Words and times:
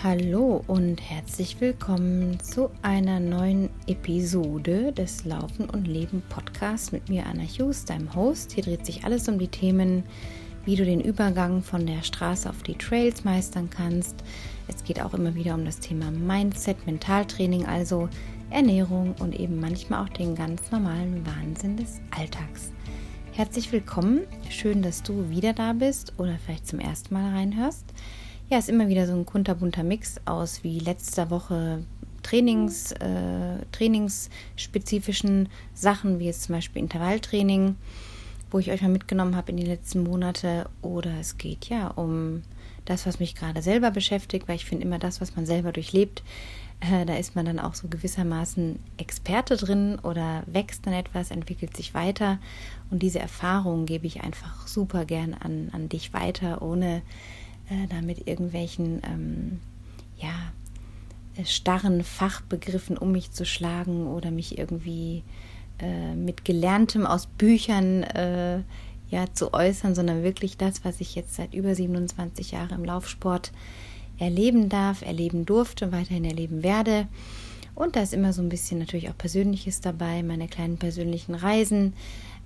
Hallo 0.00 0.62
und 0.68 1.00
herzlich 1.02 1.60
willkommen 1.60 2.38
zu 2.38 2.70
einer 2.82 3.18
neuen 3.18 3.68
Episode 3.88 4.92
des 4.92 5.24
Laufen 5.24 5.68
und 5.68 5.88
Leben 5.88 6.22
Podcasts 6.28 6.92
mit 6.92 7.08
mir, 7.08 7.26
Anna 7.26 7.42
Hughes, 7.42 7.84
deinem 7.84 8.14
Host. 8.14 8.52
Hier 8.52 8.62
dreht 8.62 8.86
sich 8.86 9.02
alles 9.02 9.26
um 9.26 9.40
die 9.40 9.48
Themen, 9.48 10.04
wie 10.64 10.76
du 10.76 10.84
den 10.84 11.00
Übergang 11.00 11.64
von 11.64 11.84
der 11.84 12.04
Straße 12.04 12.48
auf 12.48 12.62
die 12.62 12.78
Trails 12.78 13.24
meistern 13.24 13.70
kannst. 13.70 14.22
Es 14.68 14.84
geht 14.84 15.02
auch 15.02 15.14
immer 15.14 15.34
wieder 15.34 15.54
um 15.54 15.64
das 15.64 15.80
Thema 15.80 16.12
Mindset, 16.12 16.86
Mentaltraining, 16.86 17.66
also 17.66 18.08
Ernährung 18.50 19.16
und 19.18 19.34
eben 19.34 19.58
manchmal 19.58 20.04
auch 20.04 20.10
den 20.10 20.36
ganz 20.36 20.70
normalen 20.70 21.26
Wahnsinn 21.26 21.76
des 21.76 22.00
Alltags. 22.16 22.70
Herzlich 23.32 23.72
willkommen, 23.72 24.20
schön, 24.48 24.80
dass 24.80 25.02
du 25.02 25.28
wieder 25.28 25.54
da 25.54 25.72
bist 25.72 26.12
oder 26.18 26.38
vielleicht 26.38 26.68
zum 26.68 26.78
ersten 26.78 27.14
Mal 27.14 27.32
reinhörst. 27.32 27.84
Ja, 28.50 28.56
ist 28.56 28.70
immer 28.70 28.88
wieder 28.88 29.06
so 29.06 29.12
ein 29.12 29.26
kunterbunter 29.26 29.82
Mix 29.82 30.16
aus 30.24 30.64
wie 30.64 30.78
letzter 30.78 31.28
Woche 31.28 31.84
Trainings, 32.22 32.92
äh, 32.92 33.58
trainingsspezifischen 33.72 35.50
Sachen, 35.74 36.18
wie 36.18 36.24
jetzt 36.24 36.44
zum 36.44 36.54
Beispiel 36.54 36.80
Intervalltraining, 36.80 37.76
wo 38.50 38.58
ich 38.58 38.70
euch 38.70 38.80
mal 38.80 38.88
mitgenommen 38.88 39.36
habe 39.36 39.50
in 39.50 39.58
die 39.58 39.66
letzten 39.66 40.02
Monate. 40.02 40.64
Oder 40.80 41.20
es 41.20 41.36
geht 41.36 41.68
ja 41.68 41.88
um 41.88 42.42
das, 42.86 43.04
was 43.04 43.20
mich 43.20 43.34
gerade 43.34 43.60
selber 43.60 43.90
beschäftigt, 43.90 44.48
weil 44.48 44.56
ich 44.56 44.64
finde 44.64 44.86
immer 44.86 44.98
das, 44.98 45.20
was 45.20 45.36
man 45.36 45.44
selber 45.44 45.70
durchlebt, 45.70 46.22
äh, 46.80 47.04
da 47.04 47.16
ist 47.16 47.36
man 47.36 47.44
dann 47.44 47.58
auch 47.58 47.74
so 47.74 47.88
gewissermaßen 47.88 48.78
Experte 48.96 49.58
drin 49.58 49.98
oder 49.98 50.42
wächst 50.46 50.86
dann 50.86 50.94
etwas, 50.94 51.30
entwickelt 51.30 51.76
sich 51.76 51.92
weiter. 51.92 52.38
Und 52.90 53.02
diese 53.02 53.18
Erfahrung 53.18 53.84
gebe 53.84 54.06
ich 54.06 54.22
einfach 54.22 54.66
super 54.66 55.04
gern 55.04 55.34
an, 55.34 55.68
an 55.72 55.90
dich 55.90 56.14
weiter, 56.14 56.62
ohne 56.62 57.02
äh, 57.70 57.86
da 57.88 58.02
mit 58.02 58.26
irgendwelchen 58.26 59.02
ähm, 59.04 59.60
ja, 60.18 60.52
äh, 61.36 61.44
starren 61.44 62.02
Fachbegriffen 62.02 62.96
um 62.96 63.12
mich 63.12 63.32
zu 63.32 63.44
schlagen 63.44 64.06
oder 64.06 64.30
mich 64.30 64.58
irgendwie 64.58 65.22
äh, 65.80 66.14
mit 66.14 66.44
Gelerntem 66.44 67.06
aus 67.06 67.26
Büchern 67.26 68.02
äh, 68.02 68.62
ja, 69.10 69.32
zu 69.32 69.54
äußern, 69.54 69.94
sondern 69.94 70.22
wirklich 70.22 70.56
das, 70.56 70.84
was 70.84 71.00
ich 71.00 71.14
jetzt 71.14 71.34
seit 71.34 71.54
über 71.54 71.74
27 71.74 72.50
Jahren 72.50 72.80
im 72.80 72.84
Laufsport 72.84 73.52
erleben 74.18 74.68
darf, 74.68 75.02
erleben 75.02 75.46
durfte, 75.46 75.92
weiterhin 75.92 76.24
erleben 76.24 76.62
werde. 76.62 77.06
Und 77.74 77.94
da 77.94 78.02
ist 78.02 78.12
immer 78.12 78.32
so 78.32 78.42
ein 78.42 78.48
bisschen 78.48 78.80
natürlich 78.80 79.08
auch 79.08 79.16
Persönliches 79.16 79.80
dabei, 79.80 80.22
meine 80.22 80.48
kleinen 80.48 80.78
persönlichen 80.78 81.34
Reisen, 81.34 81.94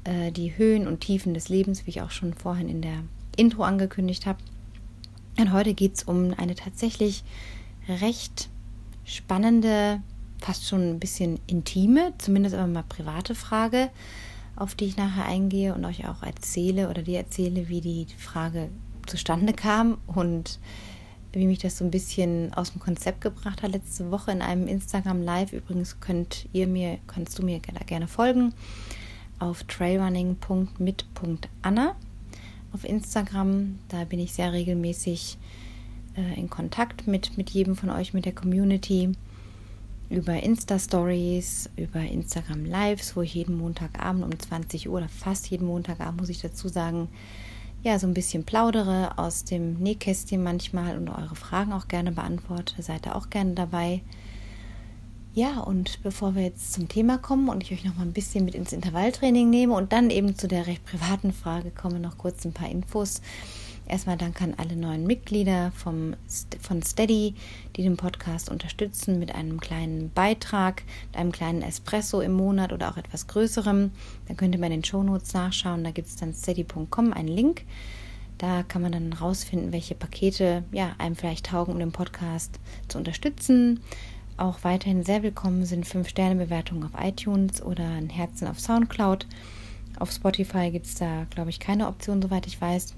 äh, 0.05 0.31
die 0.31 0.57
Höhen 0.57 0.87
und 0.87 1.01
Tiefen 1.01 1.33
des 1.33 1.49
Lebens, 1.49 1.87
wie 1.87 1.91
ich 1.91 2.03
auch 2.03 2.11
schon 2.11 2.35
vorhin 2.35 2.69
in 2.69 2.83
der 2.83 3.03
Intro 3.37 3.63
angekündigt 3.63 4.27
habe. 4.27 4.39
Und 5.39 5.53
heute 5.53 5.75
geht 5.75 5.97
es 5.97 6.05
um 6.05 6.35
eine 6.37 6.55
tatsächlich 6.55 7.25
recht 7.89 8.49
spannende, 9.05 10.01
fast 10.39 10.69
schon 10.69 10.91
ein 10.91 11.01
bisschen 11.01 11.41
intime, 11.47 12.13
zumindest 12.19 12.55
aber 12.55 12.67
mal 12.67 12.85
private 12.89 13.35
Frage, 13.35 13.91
auf 14.57 14.75
die 14.75 14.87
ich 14.87 14.97
nachher 14.97 15.25
eingehe 15.25 15.75
und 15.75 15.85
euch 15.85 16.07
auch 16.07 16.23
erzähle 16.23 16.91
oder 16.91 17.03
dir 17.03 17.19
erzähle, 17.19 17.69
wie 17.69 17.81
die 17.81 18.07
Frage 18.19 18.69
zustande 19.07 19.53
kam 19.53 19.99
und 20.07 20.59
wie 21.33 21.47
mich 21.47 21.61
das 21.61 21.79
so 21.79 21.85
ein 21.85 21.91
bisschen 21.91 22.55
aus 22.55 22.73
dem 22.73 22.81
Konzept 22.81 23.23
gebracht 23.23 23.63
hat 23.63 23.73
letzte 23.73 24.11
Woche 24.11 24.33
in 24.33 24.43
einem 24.43 24.69
Instagram 24.69 25.23
Live. 25.23 25.55
Übrigens 25.55 25.99
könnt 26.01 26.47
ihr 26.53 26.67
mir, 26.67 26.99
kannst 27.07 27.39
du 27.39 27.43
mir 27.43 27.59
gerne 27.59 28.07
folgen 28.07 28.53
auf 29.39 29.65
trailrunning.mit.anna 29.65 31.97
auf 32.73 32.85
Instagram. 32.85 33.79
Da 33.89 34.05
bin 34.05 34.19
ich 34.21 34.33
sehr 34.33 34.53
regelmäßig 34.53 35.39
äh, 36.17 36.39
in 36.39 36.51
Kontakt 36.51 37.07
mit, 37.07 37.37
mit 37.37 37.51
jedem 37.51 37.77
von 37.77 37.91
euch, 37.91 38.15
mit 38.15 38.25
der 38.25 38.35
Community. 38.35 39.13
Über 40.11 40.43
Insta-Stories, 40.43 41.71
über 41.77 42.01
Instagram 42.01 42.67
Lives, 42.67 43.17
wo 43.17 43.23
ich 43.23 43.35
jeden 43.35 43.57
Montagabend 43.57 44.25
um 44.25 44.39
20 44.39 44.89
Uhr 44.89 44.99
oder 44.99 45.09
fast 45.09 45.49
jeden 45.51 45.67
Montagabend, 45.67 46.21
muss 46.21 46.29
ich 46.29 46.41
dazu 46.41 46.69
sagen, 46.69 47.09
ja, 47.83 47.99
so 47.99 48.07
ein 48.07 48.15
bisschen 48.15 48.45
plaudere 48.45 49.19
aus 49.19 49.45
dem 49.45 49.75
Nähkästchen 49.75 50.43
manchmal 50.43 50.97
und 50.97 51.09
eure 51.09 51.35
Fragen 51.35 51.73
auch 51.73 51.89
gerne 51.89 52.13
beantworte. 52.13 52.81
Seid 52.83 53.07
ihr 53.07 53.17
auch 53.17 53.31
gerne 53.31 53.55
dabei. 53.55 54.03
Ja, 55.35 55.61
und 55.61 56.03
bevor 56.03 56.35
wir 56.35 56.43
jetzt 56.43 56.75
zum 56.75 56.89
Thema 56.89 57.17
kommen 57.17 57.49
und 57.49 57.63
ich 57.63 57.73
euch 57.73 57.85
noch 57.85 57.97
mal 57.97 58.03
ein 58.03 58.13
bisschen 58.13 58.45
mit 58.45 58.55
ins 58.55 58.75
Intervalltraining 58.75 59.49
nehme 59.49 59.73
und 59.73 59.91
dann 59.95 60.11
eben 60.11 60.37
zu 60.37 60.47
der 60.47 60.67
recht 60.67 60.85
privaten 60.85 61.33
Frage 61.33 61.71
komme, 61.71 62.01
noch 62.01 62.19
kurz 62.19 62.45
ein 62.45 62.53
paar 62.53 62.69
Infos. 62.69 63.23
Erstmal 63.87 64.19
Dank 64.19 64.43
an 64.43 64.53
alle 64.59 64.77
neuen 64.77 65.07
Mitglieder 65.07 65.73
vom, 65.75 66.17
von 66.61 66.83
Steady, 66.83 67.35
die 67.77 67.83
den 67.83 67.97
Podcast 67.97 68.51
unterstützen 68.51 69.19
mit 69.19 69.35
einem 69.35 69.59
kleinen 69.59 70.11
Beitrag, 70.11 70.83
mit 71.07 71.17
einem 71.17 71.33
kleinen 71.33 71.63
Espresso 71.63 72.21
im 72.21 72.35
Monat 72.35 72.71
oder 72.71 72.91
auch 72.91 72.99
etwas 72.99 73.27
größerem. 73.27 73.91
Da 74.29 74.35
könnt 74.35 74.55
ihr 74.55 74.61
mal 74.61 74.67
in 74.67 74.73
den 74.73 74.85
Shownotes 74.85 75.33
nachschauen. 75.33 75.83
Da 75.83 75.93
gibt 75.93 76.09
es 76.09 76.17
dann 76.17 76.35
steady.com 76.35 77.11
einen 77.11 77.29
Link. 77.29 77.65
Da 78.37 78.65
kann 78.65 78.83
man 78.83 78.93
dann 78.93 79.15
rausfinden, 79.15 79.73
welche 79.73 79.95
Pakete 79.95 80.65
ja, 80.73 80.95
einem 80.99 81.17
vielleicht 81.17 81.47
taugen, 81.47 81.73
um 81.73 81.79
den 81.79 81.93
Podcast 81.93 82.61
zu 82.89 82.99
unterstützen 82.99 83.81
auch 84.37 84.65
weiterhin 84.65 85.05
sehr 85.05 85.23
willkommen 85.23 85.65
sind 85.65 85.87
5-Sterne-Bewertungen 85.87 86.85
auf 86.85 87.01
iTunes 87.01 87.63
oder 87.63 87.85
ein 87.85 88.11
Herzen 88.11 88.49
auf 88.49 88.61
Soundcloud. 88.61 89.27
Auf 89.99 90.11
Spotify 90.11 90.71
gibt 90.71 90.87
es 90.87 90.95
da, 90.95 91.27
glaube 91.31 91.51
ich, 91.51 91.61
keine 91.61 91.89
Option, 91.89 92.23
soweit 92.23 92.47
ich 92.47 92.61
weiß. 92.61 92.95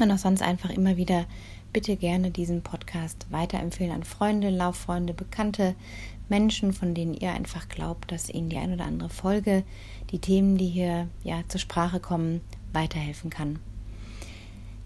Und 0.00 0.10
auch 0.10 0.18
sonst 0.18 0.42
einfach 0.42 0.70
immer 0.70 0.96
wieder 0.96 1.26
bitte 1.72 1.96
gerne 1.96 2.30
diesen 2.30 2.62
Podcast 2.62 3.26
weiterempfehlen 3.30 3.94
an 3.94 4.04
Freunde, 4.04 4.50
Lauffreunde, 4.50 5.14
Bekannte, 5.14 5.74
Menschen, 6.28 6.72
von 6.72 6.94
denen 6.94 7.14
ihr 7.14 7.32
einfach 7.32 7.68
glaubt, 7.68 8.10
dass 8.12 8.30
ihnen 8.30 8.48
die 8.48 8.58
ein 8.58 8.72
oder 8.72 8.84
andere 8.84 9.08
Folge, 9.08 9.64
die 10.10 10.18
Themen, 10.18 10.56
die 10.56 10.68
hier 10.68 11.08
ja 11.22 11.42
zur 11.48 11.60
Sprache 11.60 12.00
kommen, 12.00 12.40
weiterhelfen 12.72 13.30
kann. 13.30 13.58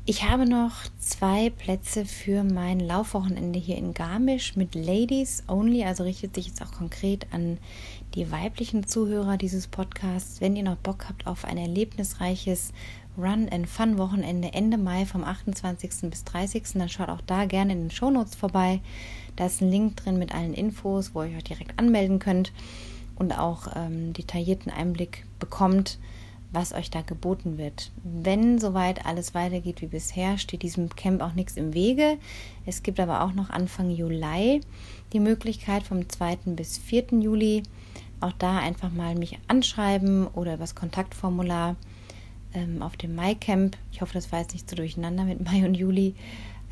Ich 0.07 0.29
habe 0.29 0.47
noch 0.47 0.73
zwei 0.99 1.49
Plätze 1.49 2.05
für 2.05 2.45
mein 2.45 2.79
Laufwochenende 2.79 3.59
hier 3.59 3.79
in 3.79 3.95
Garmisch 3.95 4.55
mit 4.55 4.75
Ladies 4.75 5.45
Only, 5.49 5.83
also 5.83 6.03
richtet 6.03 6.35
sich 6.35 6.49
jetzt 6.49 6.61
auch 6.61 6.73
konkret 6.73 7.27
an 7.33 7.57
die 8.15 8.31
weiblichen 8.31 8.87
Zuhörer 8.87 9.39
dieses 9.39 9.67
Podcasts. 9.67 10.43
Wenn 10.43 10.57
ihr 10.57 10.63
noch 10.63 10.77
Bock 10.77 11.07
habt 11.09 11.27
auf 11.27 11.47
ein 11.47 11.57
erlebnisreiches 11.57 12.75
Run 13.17 13.49
and 13.49 13.67
Fun 13.67 13.97
Wochenende 13.97 14.53
Ende 14.53 14.77
Mai 14.77 15.07
vom 15.07 15.25
28. 15.25 16.11
bis 16.11 16.23
30. 16.25 16.65
dann 16.75 16.91
schaut 16.91 17.09
auch 17.09 17.23
da 17.23 17.47
gerne 17.47 17.73
in 17.73 17.85
den 17.85 17.91
Shownotes 17.91 18.35
vorbei. 18.35 18.83
Da 19.37 19.47
ist 19.47 19.63
ein 19.63 19.71
Link 19.71 19.97
drin 19.97 20.19
mit 20.19 20.35
allen 20.35 20.53
Infos, 20.53 21.15
wo 21.15 21.23
ihr 21.23 21.39
euch 21.39 21.45
direkt 21.45 21.79
anmelden 21.79 22.19
könnt 22.19 22.53
und 23.17 23.33
auch 23.39 23.69
ähm, 23.75 24.13
detaillierten 24.13 24.71
Einblick 24.71 25.25
bekommt 25.39 25.99
was 26.55 26.73
euch 26.73 26.91
da 26.91 27.03
geboten 27.03 27.59
wird. 27.59 27.91
Wenn 28.03 28.59
soweit 28.59 29.07
alles 29.07 29.35
weitergeht 29.35 29.83
wie 29.83 29.87
bisher, 29.87 30.39
steht 30.39 30.63
diesem 30.63 30.89
Camp 30.91 31.23
auch 31.23 31.35
nichts 31.35 31.57
im 31.57 31.75
Wege. 31.75 32.19
Es 32.67 32.83
gibt 32.83 33.01
aber 33.01 33.23
auch 33.23 33.33
noch 33.33 33.51
Anfang 33.51 33.91
Juli 33.91 34.61
die 35.13 35.21
Möglichkeit 35.21 35.83
vom 35.83 36.09
2. 36.09 36.37
bis 36.47 36.79
4. 36.79 37.07
Juli 37.21 37.63
auch 38.21 38.33
da 38.33 38.59
einfach 38.59 38.91
mal 38.91 39.15
mich 39.15 39.39
anschreiben 39.49 40.27
oder 40.29 40.57
das 40.57 40.75
Kontaktformular 40.75 41.77
ähm, 42.55 42.83
auf 42.83 42.97
dem 42.97 43.15
MyCamp. 43.15 43.77
Ich 43.93 44.01
hoffe, 44.01 44.15
das 44.15 44.33
war 44.33 44.41
jetzt 44.41 44.55
nicht 44.55 44.69
so 44.69 44.77
durcheinander 44.77 45.25
mit 45.25 45.45
Mai 45.45 45.65
und 45.65 45.75
Juli. 45.75 46.15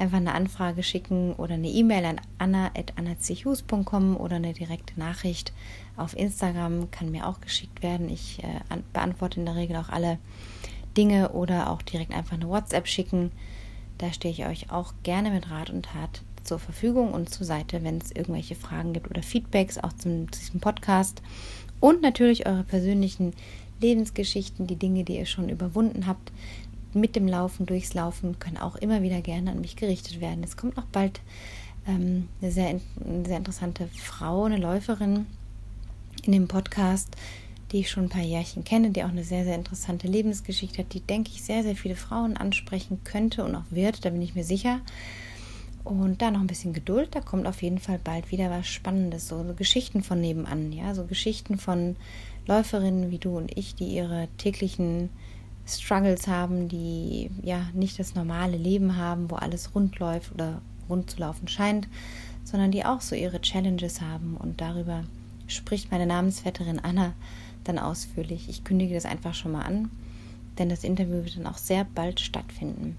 Einfach 0.02 0.16
eine 0.16 0.34
Anfrage 0.34 0.82
schicken 0.82 1.32
oder 1.34 1.54
eine 1.54 1.68
E-Mail 1.68 2.04
an 2.04 2.20
anna.annachus.com 2.38 4.16
oder 4.16 4.34
eine 4.34 4.52
direkte 4.52 4.98
Nachricht 4.98 5.52
auf 5.96 6.16
Instagram 6.16 6.90
kann 6.90 7.12
mir 7.12 7.28
auch 7.28 7.40
geschickt 7.40 7.84
werden. 7.84 8.08
Ich 8.08 8.42
äh, 8.42 8.78
beantworte 8.92 9.38
in 9.38 9.46
der 9.46 9.54
Regel 9.54 9.76
auch 9.76 9.90
alle 9.90 10.18
Dinge 10.96 11.28
oder 11.28 11.70
auch 11.70 11.82
direkt 11.82 12.10
einfach 12.10 12.32
eine 12.32 12.48
WhatsApp 12.48 12.88
schicken. 12.88 13.30
Da 13.98 14.12
stehe 14.12 14.34
ich 14.34 14.44
euch 14.44 14.72
auch 14.72 14.92
gerne 15.04 15.30
mit 15.30 15.48
Rat 15.52 15.70
und 15.70 15.84
Tat 15.84 16.22
zur 16.42 16.58
Verfügung 16.58 17.14
und 17.14 17.30
zur 17.30 17.46
Seite, 17.46 17.84
wenn 17.84 17.98
es 17.98 18.10
irgendwelche 18.10 18.56
Fragen 18.56 18.94
gibt 18.94 19.08
oder 19.08 19.22
Feedbacks 19.22 19.78
auch 19.78 19.92
zum, 19.92 20.32
zu 20.32 20.40
diesem 20.40 20.58
Podcast. 20.58 21.22
Und 21.78 22.02
natürlich 22.02 22.44
eure 22.44 22.64
persönlichen 22.64 23.34
Lebensgeschichten, 23.80 24.66
die 24.66 24.74
Dinge, 24.74 25.04
die 25.04 25.18
ihr 25.18 25.26
schon 25.26 25.48
überwunden 25.48 26.08
habt, 26.08 26.32
mit 26.94 27.16
dem 27.16 27.28
Laufen, 27.28 27.66
durchs 27.66 27.94
Laufen, 27.94 28.38
können 28.38 28.58
auch 28.58 28.76
immer 28.76 29.02
wieder 29.02 29.20
gerne 29.20 29.50
an 29.50 29.60
mich 29.60 29.76
gerichtet 29.76 30.20
werden. 30.20 30.44
Es 30.44 30.56
kommt 30.56 30.76
noch 30.76 30.86
bald 30.86 31.20
ähm, 31.86 32.28
eine, 32.40 32.50
sehr, 32.50 32.68
eine 32.68 33.26
sehr 33.26 33.38
interessante 33.38 33.88
Frau, 33.88 34.44
eine 34.44 34.58
Läuferin, 34.58 35.26
in 36.24 36.32
dem 36.32 36.48
Podcast, 36.48 37.16
die 37.72 37.80
ich 37.80 37.90
schon 37.90 38.04
ein 38.04 38.10
paar 38.10 38.22
Jährchen 38.22 38.64
kenne, 38.64 38.90
die 38.90 39.02
auch 39.02 39.08
eine 39.08 39.24
sehr, 39.24 39.44
sehr 39.44 39.54
interessante 39.54 40.06
Lebensgeschichte 40.06 40.78
hat, 40.78 40.92
die, 40.92 41.00
denke 41.00 41.30
ich, 41.34 41.42
sehr, 41.42 41.62
sehr 41.62 41.74
viele 41.74 41.96
Frauen 41.96 42.36
ansprechen 42.36 43.00
könnte 43.04 43.44
und 43.44 43.54
auch 43.54 43.64
wird, 43.70 44.04
da 44.04 44.10
bin 44.10 44.22
ich 44.22 44.34
mir 44.34 44.44
sicher. 44.44 44.80
Und 45.84 46.22
da 46.22 46.30
noch 46.30 46.40
ein 46.40 46.46
bisschen 46.46 46.72
Geduld, 46.72 47.08
da 47.14 47.20
kommt 47.20 47.46
auf 47.46 47.62
jeden 47.62 47.80
Fall 47.80 47.98
bald 48.02 48.30
wieder 48.30 48.50
was 48.50 48.68
Spannendes, 48.68 49.26
so, 49.26 49.44
so 49.44 49.54
Geschichten 49.54 50.02
von 50.02 50.20
nebenan, 50.20 50.70
ja, 50.70 50.94
so 50.94 51.04
Geschichten 51.04 51.58
von 51.58 51.96
Läuferinnen 52.46 53.10
wie 53.10 53.18
du 53.18 53.36
und 53.36 53.56
ich, 53.56 53.74
die 53.74 53.86
ihre 53.86 54.28
täglichen 54.38 55.10
Struggles 55.66 56.26
haben, 56.26 56.68
die 56.68 57.30
ja 57.42 57.66
nicht 57.72 57.98
das 57.98 58.14
normale 58.14 58.56
Leben 58.56 58.96
haben, 58.96 59.30
wo 59.30 59.36
alles 59.36 59.74
rund 59.74 59.98
läuft 59.98 60.32
oder 60.32 60.60
rund 60.88 61.10
zu 61.10 61.18
laufen 61.18 61.48
scheint, 61.48 61.88
sondern 62.44 62.72
die 62.72 62.84
auch 62.84 63.00
so 63.00 63.14
ihre 63.14 63.40
Challenges 63.40 64.00
haben. 64.00 64.36
Und 64.36 64.60
darüber 64.60 65.04
spricht 65.46 65.90
meine 65.90 66.06
Namensvetterin 66.06 66.80
Anna 66.80 67.12
dann 67.64 67.78
ausführlich. 67.78 68.48
Ich 68.48 68.64
kündige 68.64 68.94
das 68.94 69.04
einfach 69.04 69.34
schon 69.34 69.52
mal 69.52 69.62
an, 69.62 69.90
denn 70.58 70.68
das 70.68 70.84
Interview 70.84 71.24
wird 71.24 71.36
dann 71.36 71.46
auch 71.46 71.58
sehr 71.58 71.84
bald 71.84 72.20
stattfinden. 72.20 72.96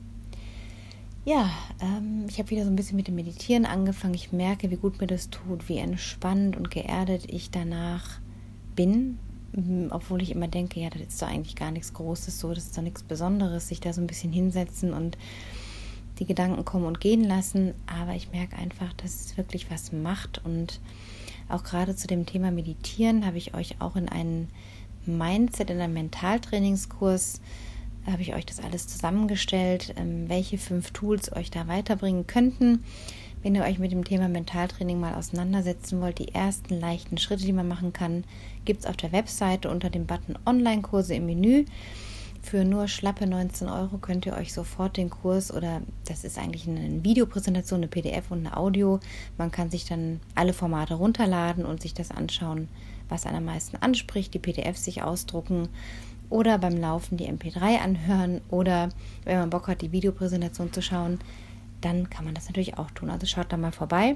Ja, 1.26 1.50
ähm, 1.82 2.26
ich 2.28 2.38
habe 2.40 2.50
wieder 2.50 2.66
so 2.66 2.70
ein 2.70 2.76
bisschen 2.76 2.98
mit 2.98 3.08
dem 3.08 3.16
Meditieren 3.16 3.66
angefangen. 3.66 4.14
Ich 4.14 4.34
merke, 4.34 4.72
wie 4.72 4.76
gut 4.76 5.00
mir 5.00 5.08
das 5.08 5.30
tut, 5.30 5.70
wie 5.70 5.78
entspannt 5.78 6.58
und 6.58 6.70
geerdet 6.70 7.24
ich 7.28 7.50
danach 7.50 8.20
bin, 8.76 9.20
obwohl 9.92 10.22
ich 10.22 10.32
immer 10.32 10.48
denke, 10.48 10.80
ja, 10.80 10.90
das 10.90 11.02
ist 11.02 11.22
doch 11.22 11.28
eigentlich 11.28 11.56
gar 11.56 11.72
nichts 11.72 11.94
Großes, 11.94 12.40
so, 12.40 12.54
das 12.54 12.66
ist 12.66 12.78
doch 12.78 12.82
nichts 12.82 13.04
Besonderes, 13.04 13.68
sich 13.68 13.80
da 13.80 13.94
so 13.94 14.02
ein 14.02 14.08
bisschen 14.08 14.32
hinsetzen 14.32 14.94
und 14.94 15.18
die 16.20 16.26
Gedanken 16.26 16.66
kommen 16.66 16.86
und 16.86 17.00
gehen 17.00 17.24
lassen. 17.24 17.74
Aber 17.88 18.14
ich 18.16 18.32
merke 18.32 18.56
einfach, 18.56 18.94
dass 18.94 19.26
es 19.26 19.38
wirklich 19.38 19.70
was 19.70 19.92
macht 19.92 20.44
und 20.44 20.80
auch 21.50 21.64
gerade 21.64 21.96
zu 21.96 22.08
dem 22.08 22.26
Thema 22.26 22.52
Meditieren 22.52 23.26
habe 23.26 23.38
ich 23.38 23.54
euch 23.54 23.76
auch 23.80 23.96
in 23.96 24.10
einen 24.10 24.50
Mindset, 25.06 25.70
in 25.70 25.80
einem 25.80 25.94
Mentaltrainingskurs 25.94 27.42
habe 28.06 28.22
ich 28.22 28.34
euch 28.36 28.46
das 28.46 28.60
alles 28.60 28.88
zusammengestellt, 28.88 29.94
ähm, 29.98 30.28
welche 30.28 30.58
fünf 30.58 30.92
Tools 30.92 31.34
euch 31.34 31.52
da 31.52 31.68
weiterbringen 31.68 32.28
könnten. 32.28 32.84
Wenn 33.44 33.56
ihr 33.56 33.64
euch 33.64 33.78
mit 33.78 33.92
dem 33.92 34.06
Thema 34.06 34.30
Mentaltraining 34.30 35.02
mal 35.02 35.16
auseinandersetzen 35.16 36.00
wollt, 36.00 36.18
die 36.18 36.34
ersten 36.34 36.80
leichten 36.80 37.18
Schritte, 37.18 37.44
die 37.44 37.52
man 37.52 37.68
machen 37.68 37.92
kann, 37.92 38.24
gibt 38.64 38.80
es 38.80 38.86
auf 38.86 38.96
der 38.96 39.12
Webseite 39.12 39.70
unter 39.70 39.90
dem 39.90 40.06
Button 40.06 40.40
Online-Kurse 40.46 41.14
im 41.16 41.26
Menü. 41.26 41.66
Für 42.42 42.64
nur 42.64 42.88
schlappe 42.88 43.28
19 43.28 43.68
Euro 43.68 43.98
könnt 43.98 44.26
ihr 44.26 44.38
euch 44.38 44.54
sofort 44.54 44.96
den 44.96 45.10
Kurs 45.10 45.54
oder 45.54 45.82
das 46.08 46.24
ist 46.24 46.38
eigentlich 46.38 46.70
eine 46.70 47.04
Videopräsentation, 47.04 47.82
eine 47.82 47.90
PDF 47.90 48.32
und 48.32 48.48
eine 48.48 48.56
Audio. 48.56 49.02
Man 49.38 49.52
kann 49.52 49.70
sich 49.70 49.84
dann 49.84 50.22
alle 50.36 50.54
Formate 50.54 50.94
runterladen 50.94 51.66
und 51.66 51.82
sich 51.82 51.94
das 51.94 52.12
anschauen, 52.12 52.70
was 53.10 53.26
einen 53.26 53.38
am 53.38 53.46
meisten 53.46 53.76
anspricht, 53.76 54.34
die 54.34 54.40
PDFs 54.40 54.86
sich 54.86 55.04
ausdrucken 55.04 55.68
oder 56.30 56.58
beim 56.58 56.78
Laufen 56.78 57.18
die 57.18 57.30
MP3 57.30 57.80
anhören 57.80 58.40
oder 58.50 58.88
wenn 59.26 59.38
man 59.38 59.50
Bock 59.50 59.68
hat, 59.68 59.82
die 59.82 59.92
Videopräsentation 59.92 60.72
zu 60.72 60.82
schauen, 60.82 61.20
dann 61.84 62.10
kann 62.10 62.26
man 62.26 62.34
das 62.34 62.46
natürlich 62.46 62.78
auch 62.78 62.92
tun. 62.92 63.10
Also 63.10 63.26
schaut 63.26 63.52
da 63.52 63.58
mal 63.58 63.72
vorbei, 63.72 64.16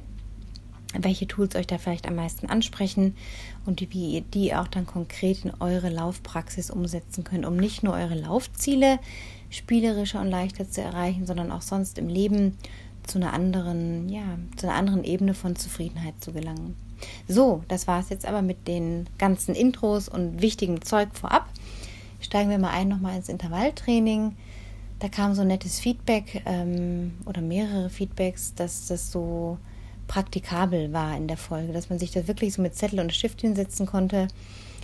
welche 0.97 1.27
Tools 1.27 1.55
euch 1.55 1.67
da 1.67 1.77
vielleicht 1.77 2.07
am 2.07 2.15
meisten 2.15 2.47
ansprechen 2.47 3.15
und 3.65 3.81
wie 3.93 4.15
ihr 4.15 4.21
die 4.21 4.55
auch 4.55 4.67
dann 4.67 4.85
konkret 4.85 5.45
in 5.45 5.51
eure 5.59 5.89
Laufpraxis 5.89 6.71
umsetzen 6.71 7.23
könnt, 7.23 7.45
um 7.45 7.57
nicht 7.57 7.83
nur 7.83 7.93
eure 7.93 8.15
Laufziele 8.15 8.99
spielerischer 9.49 10.21
und 10.21 10.29
leichter 10.29 10.69
zu 10.69 10.81
erreichen, 10.81 11.25
sondern 11.25 11.51
auch 11.51 11.61
sonst 11.61 11.97
im 11.97 12.07
Leben 12.07 12.57
zu 13.05 13.17
einer 13.17 13.33
anderen, 13.33 14.09
ja, 14.09 14.37
zu 14.57 14.67
einer 14.67 14.75
anderen 14.75 15.03
Ebene 15.03 15.33
von 15.33 15.55
Zufriedenheit 15.55 16.15
zu 16.19 16.33
gelangen. 16.33 16.75
So, 17.27 17.63
das 17.67 17.87
war 17.87 17.99
es 17.99 18.09
jetzt 18.09 18.25
aber 18.25 18.41
mit 18.41 18.67
den 18.67 19.07
ganzen 19.17 19.55
Intros 19.55 20.09
und 20.09 20.41
wichtigen 20.41 20.81
Zeug 20.81 21.09
vorab 21.13 21.47
steigen 22.19 22.49
wir 22.49 22.59
mal 22.59 22.71
ein 22.71 22.87
nochmal 22.87 23.15
ins 23.15 23.29
Intervalltraining. 23.29 24.35
Da 24.99 25.09
kam 25.09 25.35
so 25.35 25.43
nettes 25.43 25.79
Feedback 25.79 26.41
ähm, 26.45 27.13
oder 27.25 27.41
mehrere 27.41 27.89
Feedbacks, 27.89 28.55
dass 28.55 28.87
das 28.87 29.11
so 29.11 29.59
praktikabel 30.07 30.91
war 30.91 31.15
in 31.15 31.27
der 31.27 31.37
Folge, 31.37 31.73
dass 31.73 31.89
man 31.89 31.99
sich 31.99 32.11
da 32.11 32.27
wirklich 32.27 32.53
so 32.53 32.61
mit 32.61 32.75
Zettel 32.75 32.99
und 32.99 33.13
Stift 33.13 33.41
hinsetzen 33.41 33.85
konnte, 33.85 34.27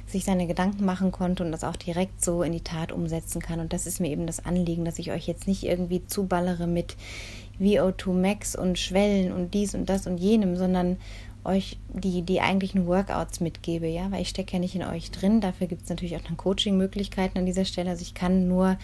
sich 0.05 0.25
seine 0.25 0.45
Gedanken 0.45 0.85
machen 0.85 1.11
konnte 1.11 1.43
und 1.43 1.51
das 1.51 1.63
auch 1.63 1.77
direkt 1.77 2.23
so 2.23 2.43
in 2.43 2.51
die 2.51 2.61
Tat 2.61 2.91
umsetzen 2.91 3.41
kann. 3.41 3.59
Und 3.59 3.73
das 3.73 3.87
ist 3.87 3.99
mir 3.99 4.09
eben 4.09 4.27
das 4.27 4.45
Anliegen, 4.45 4.85
dass 4.85 4.99
ich 4.99 5.11
euch 5.11 5.27
jetzt 5.27 5.47
nicht 5.47 5.63
irgendwie 5.63 6.05
zuballere 6.05 6.67
mit 6.67 6.95
VO2 7.59 8.13
Max 8.13 8.55
und 8.55 8.77
Schwellen 8.77 9.31
und 9.31 9.53
dies 9.53 9.73
und 9.73 9.89
das 9.89 10.05
und 10.05 10.17
jenem, 10.17 10.55
sondern 10.57 10.97
euch 11.45 11.77
die, 11.89 12.21
die 12.21 12.41
eigentlichen 12.41 12.87
Workouts 12.87 13.39
mitgebe, 13.39 13.87
ja, 13.87 14.11
weil 14.11 14.21
ich 14.21 14.29
stecke 14.29 14.53
ja 14.53 14.59
nicht 14.59 14.75
in 14.75 14.83
euch 14.83 15.11
drin. 15.11 15.41
Dafür 15.41 15.67
gibt 15.67 15.83
es 15.83 15.89
natürlich 15.89 16.15
auch 16.15 16.21
dann 16.21 16.37
Coaching-Möglichkeiten 16.37 17.37
an 17.37 17.45
dieser 17.45 17.65
Stelle. 17.65 17.89
Also 17.89 18.01
ich 18.01 18.13
kann 18.13 18.47
nur 18.47 18.77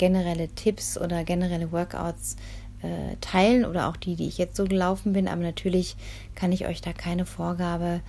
generelle 0.00 0.48
Tipps 0.48 0.96
oder 0.96 1.24
generelle 1.24 1.72
Workouts 1.72 2.36
äh, 2.80 3.16
teilen 3.20 3.66
oder 3.66 3.88
auch 3.88 3.96
die, 3.98 4.16
die 4.16 4.26
ich 4.26 4.38
jetzt 4.38 4.56
so 4.56 4.64
gelaufen 4.64 5.12
bin. 5.12 5.28
Aber 5.28 5.42
natürlich 5.42 5.94
kann 6.34 6.52
ich 6.52 6.66
euch 6.66 6.80
da 6.80 6.94
keine 6.94 7.26
Vorgabe 7.26 8.00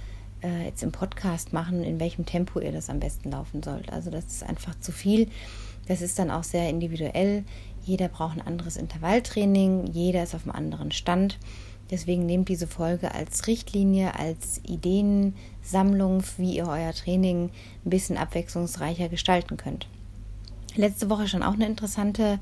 äh, 0.42 0.66
jetzt 0.66 0.84
im 0.84 0.94
Podcast 0.94 1.52
machen, 1.52 1.84
in 1.84 2.00
welchem 2.00 2.26
Tempo 2.26 2.62
ihr 2.62 2.72
das 2.72 2.90
am 2.90 3.02
besten 3.02 3.32
laufen 3.32 3.62
sollt. 3.62 3.92
Also 3.92 4.10
das 4.10 4.26
ist 4.28 4.44
einfach 4.44 4.80
zu 4.80 4.94
viel. 4.94 5.28
Das 5.90 6.02
ist 6.02 6.18
dann 6.18 6.32
auch 6.32 6.46
sehr 6.46 6.70
individuell. 6.70 7.44
Jeder 7.84 8.08
braucht 8.08 8.38
ein 8.38 8.48
anderes 8.48 8.78
Intervalltraining, 8.78 9.88
jeder 9.88 10.24
ist 10.24 10.34
auf 10.34 10.44
einem 10.44 10.56
anderen 10.56 10.92
Stand. 10.94 11.40
Deswegen 11.90 12.26
nehmt 12.26 12.48
diese 12.48 12.68
Folge 12.68 13.14
als 13.14 13.48
Richtlinie, 13.48 14.18
als 14.18 14.62
Ideensammlung, 14.64 16.24
wie 16.38 16.56
ihr 16.56 16.68
euer 16.68 16.94
Training 16.94 17.50
ein 17.86 17.90
bisschen 17.90 18.16
abwechslungsreicher 18.16 19.10
gestalten 19.10 19.58
könnt. 19.58 19.88
Letzte 20.76 21.10
Woche 21.10 21.28
schon 21.28 21.44
auch 21.44 21.54
eine 21.54 21.66
interessante 21.66 22.40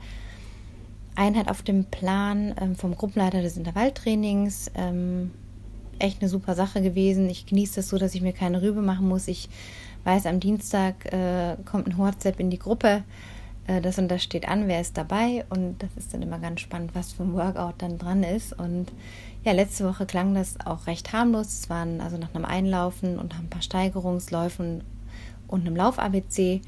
Einheit 1.16 1.50
auf 1.50 1.64
dem 1.64 1.86
Plan 1.86 2.54
ähm, 2.60 2.76
vom 2.76 2.96
Gruppenleiter 2.96 3.42
des 3.42 3.58
Intervalltrainings. 3.58 4.72
Ähm, 4.76 5.32
echt 5.98 6.22
eine 6.22 6.30
super 6.30 6.56
Sache 6.56 6.82
gewesen. 6.82 7.30
Ich 7.30 7.46
genieße 7.46 7.78
das 7.78 7.90
so, 7.90 7.98
dass 7.98 8.16
ich 8.16 8.22
mir 8.22 8.34
keine 8.34 8.62
Rübe 8.62 8.82
machen 8.82 9.08
muss. 9.08 9.28
Ich 9.28 9.50
weiß, 10.04 10.28
am 10.28 10.40
Dienstag 10.40 11.12
äh, 11.12 11.58
kommt 11.66 11.88
ein 11.88 11.98
WhatsApp 11.98 12.40
in 12.40 12.50
die 12.50 12.60
Gruppe. 12.60 13.04
Äh, 13.68 13.82
das 13.82 13.98
und 13.98 14.08
das 14.10 14.24
steht 14.24 14.48
an, 14.48 14.68
wer 14.68 14.80
ist 14.80 14.98
dabei. 14.98 15.46
Und 15.50 15.82
das 15.84 15.90
ist 15.98 16.14
dann 16.14 16.22
immer 16.22 16.40
ganz 16.40 16.62
spannend, 16.62 16.92
was 16.94 17.12
für 17.12 17.24
ein 17.24 17.34
Workout 17.34 17.76
dann 17.80 17.98
dran 17.98 18.24
ist. 18.24 18.58
Und 18.58 18.92
ja, 19.44 19.52
letzte 19.52 19.86
Woche 19.86 20.06
klang 20.06 20.34
das 20.34 20.56
auch 20.66 20.88
recht 20.88 21.12
harmlos. 21.14 21.48
Es 21.48 21.70
waren 21.70 22.00
also 22.00 22.18
nach 22.18 22.34
einem 22.34 22.46
Einlaufen 22.46 23.20
und 23.20 23.32
nach 23.32 23.40
ein 23.40 23.50
paar 23.50 23.62
Steigerungsläufen 23.62 24.84
und 25.48 25.62
einem 25.62 25.76
Lauf-ABC 25.76 26.62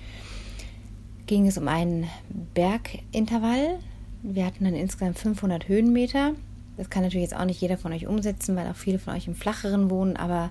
ging 1.32 1.48
es 1.48 1.58
um 1.58 1.70
einen 1.70 2.10
Bergintervall. 2.54 3.80
Wir 4.22 4.46
hatten 4.46 4.66
dann 4.66 4.74
insgesamt 4.74 5.18
500 5.18 5.70
Höhenmeter. 5.70 6.34
Das 6.76 6.90
kann 6.90 7.04
natürlich 7.04 7.24
jetzt 7.24 7.40
auch 7.40 7.46
nicht 7.46 7.62
jeder 7.62 7.78
von 7.78 7.94
euch 7.94 8.06
umsetzen, 8.06 8.58
weil 8.58 8.68
auch 8.68 8.76
viele 8.76 9.00
von 9.00 9.14
euch 9.14 9.28
im 9.28 9.36
Flacheren 9.36 9.90
wohnen, 9.90 10.18
aber 10.18 10.50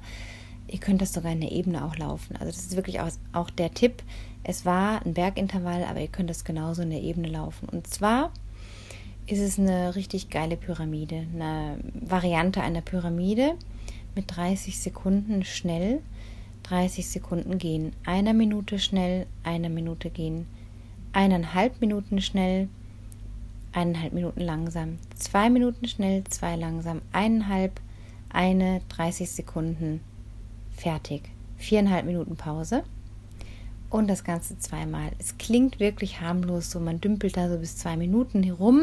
ihr 0.68 0.78
könnt 0.78 1.02
das 1.02 1.12
sogar 1.12 1.32
in 1.32 1.42
der 1.42 1.52
Ebene 1.52 1.84
auch 1.84 1.98
laufen. 1.98 2.34
Also 2.36 2.46
das 2.46 2.60
ist 2.60 2.76
wirklich 2.76 2.98
auch, 2.98 3.10
auch 3.34 3.50
der 3.50 3.74
Tipp. 3.74 4.02
Es 4.42 4.64
war 4.64 5.04
ein 5.04 5.12
Bergintervall, 5.12 5.84
aber 5.84 6.00
ihr 6.00 6.08
könnt 6.08 6.30
das 6.30 6.44
genauso 6.44 6.80
in 6.80 6.88
der 6.88 7.02
Ebene 7.02 7.28
laufen. 7.28 7.68
Und 7.68 7.86
zwar 7.86 8.32
ist 9.26 9.40
es 9.40 9.58
eine 9.58 9.94
richtig 9.94 10.30
geile 10.30 10.56
Pyramide, 10.56 11.26
eine 11.34 11.76
Variante 11.92 12.62
einer 12.62 12.80
Pyramide 12.80 13.52
mit 14.14 14.34
30 14.34 14.80
Sekunden 14.80 15.44
schnell, 15.44 16.00
30 16.62 17.06
Sekunden 17.06 17.58
gehen, 17.58 17.92
einer 18.06 18.32
Minute 18.32 18.78
schnell, 18.78 19.26
einer 19.44 19.68
Minute 19.68 20.08
gehen, 20.08 20.46
eineinhalb 21.12 21.80
Minuten 21.80 22.20
schnell, 22.20 22.68
eineinhalb 23.72 24.12
Minuten 24.12 24.40
langsam, 24.40 24.98
zwei 25.14 25.50
Minuten 25.50 25.86
schnell, 25.86 26.24
zwei 26.24 26.56
langsam, 26.56 27.02
eineinhalb, 27.12 27.80
eine, 28.28 28.80
30 28.88 29.30
Sekunden, 29.30 30.00
fertig, 30.76 31.30
viereinhalb 31.56 32.06
Minuten 32.06 32.36
Pause 32.36 32.84
und 33.90 34.08
das 34.08 34.24
Ganze 34.24 34.58
zweimal. 34.58 35.10
Es 35.18 35.36
klingt 35.36 35.80
wirklich 35.80 36.20
harmlos, 36.20 36.70
so 36.70 36.80
man 36.80 37.00
dümpelt 37.00 37.36
da 37.36 37.48
so 37.48 37.58
bis 37.58 37.76
zwei 37.76 37.96
Minuten 37.96 38.42
herum 38.42 38.82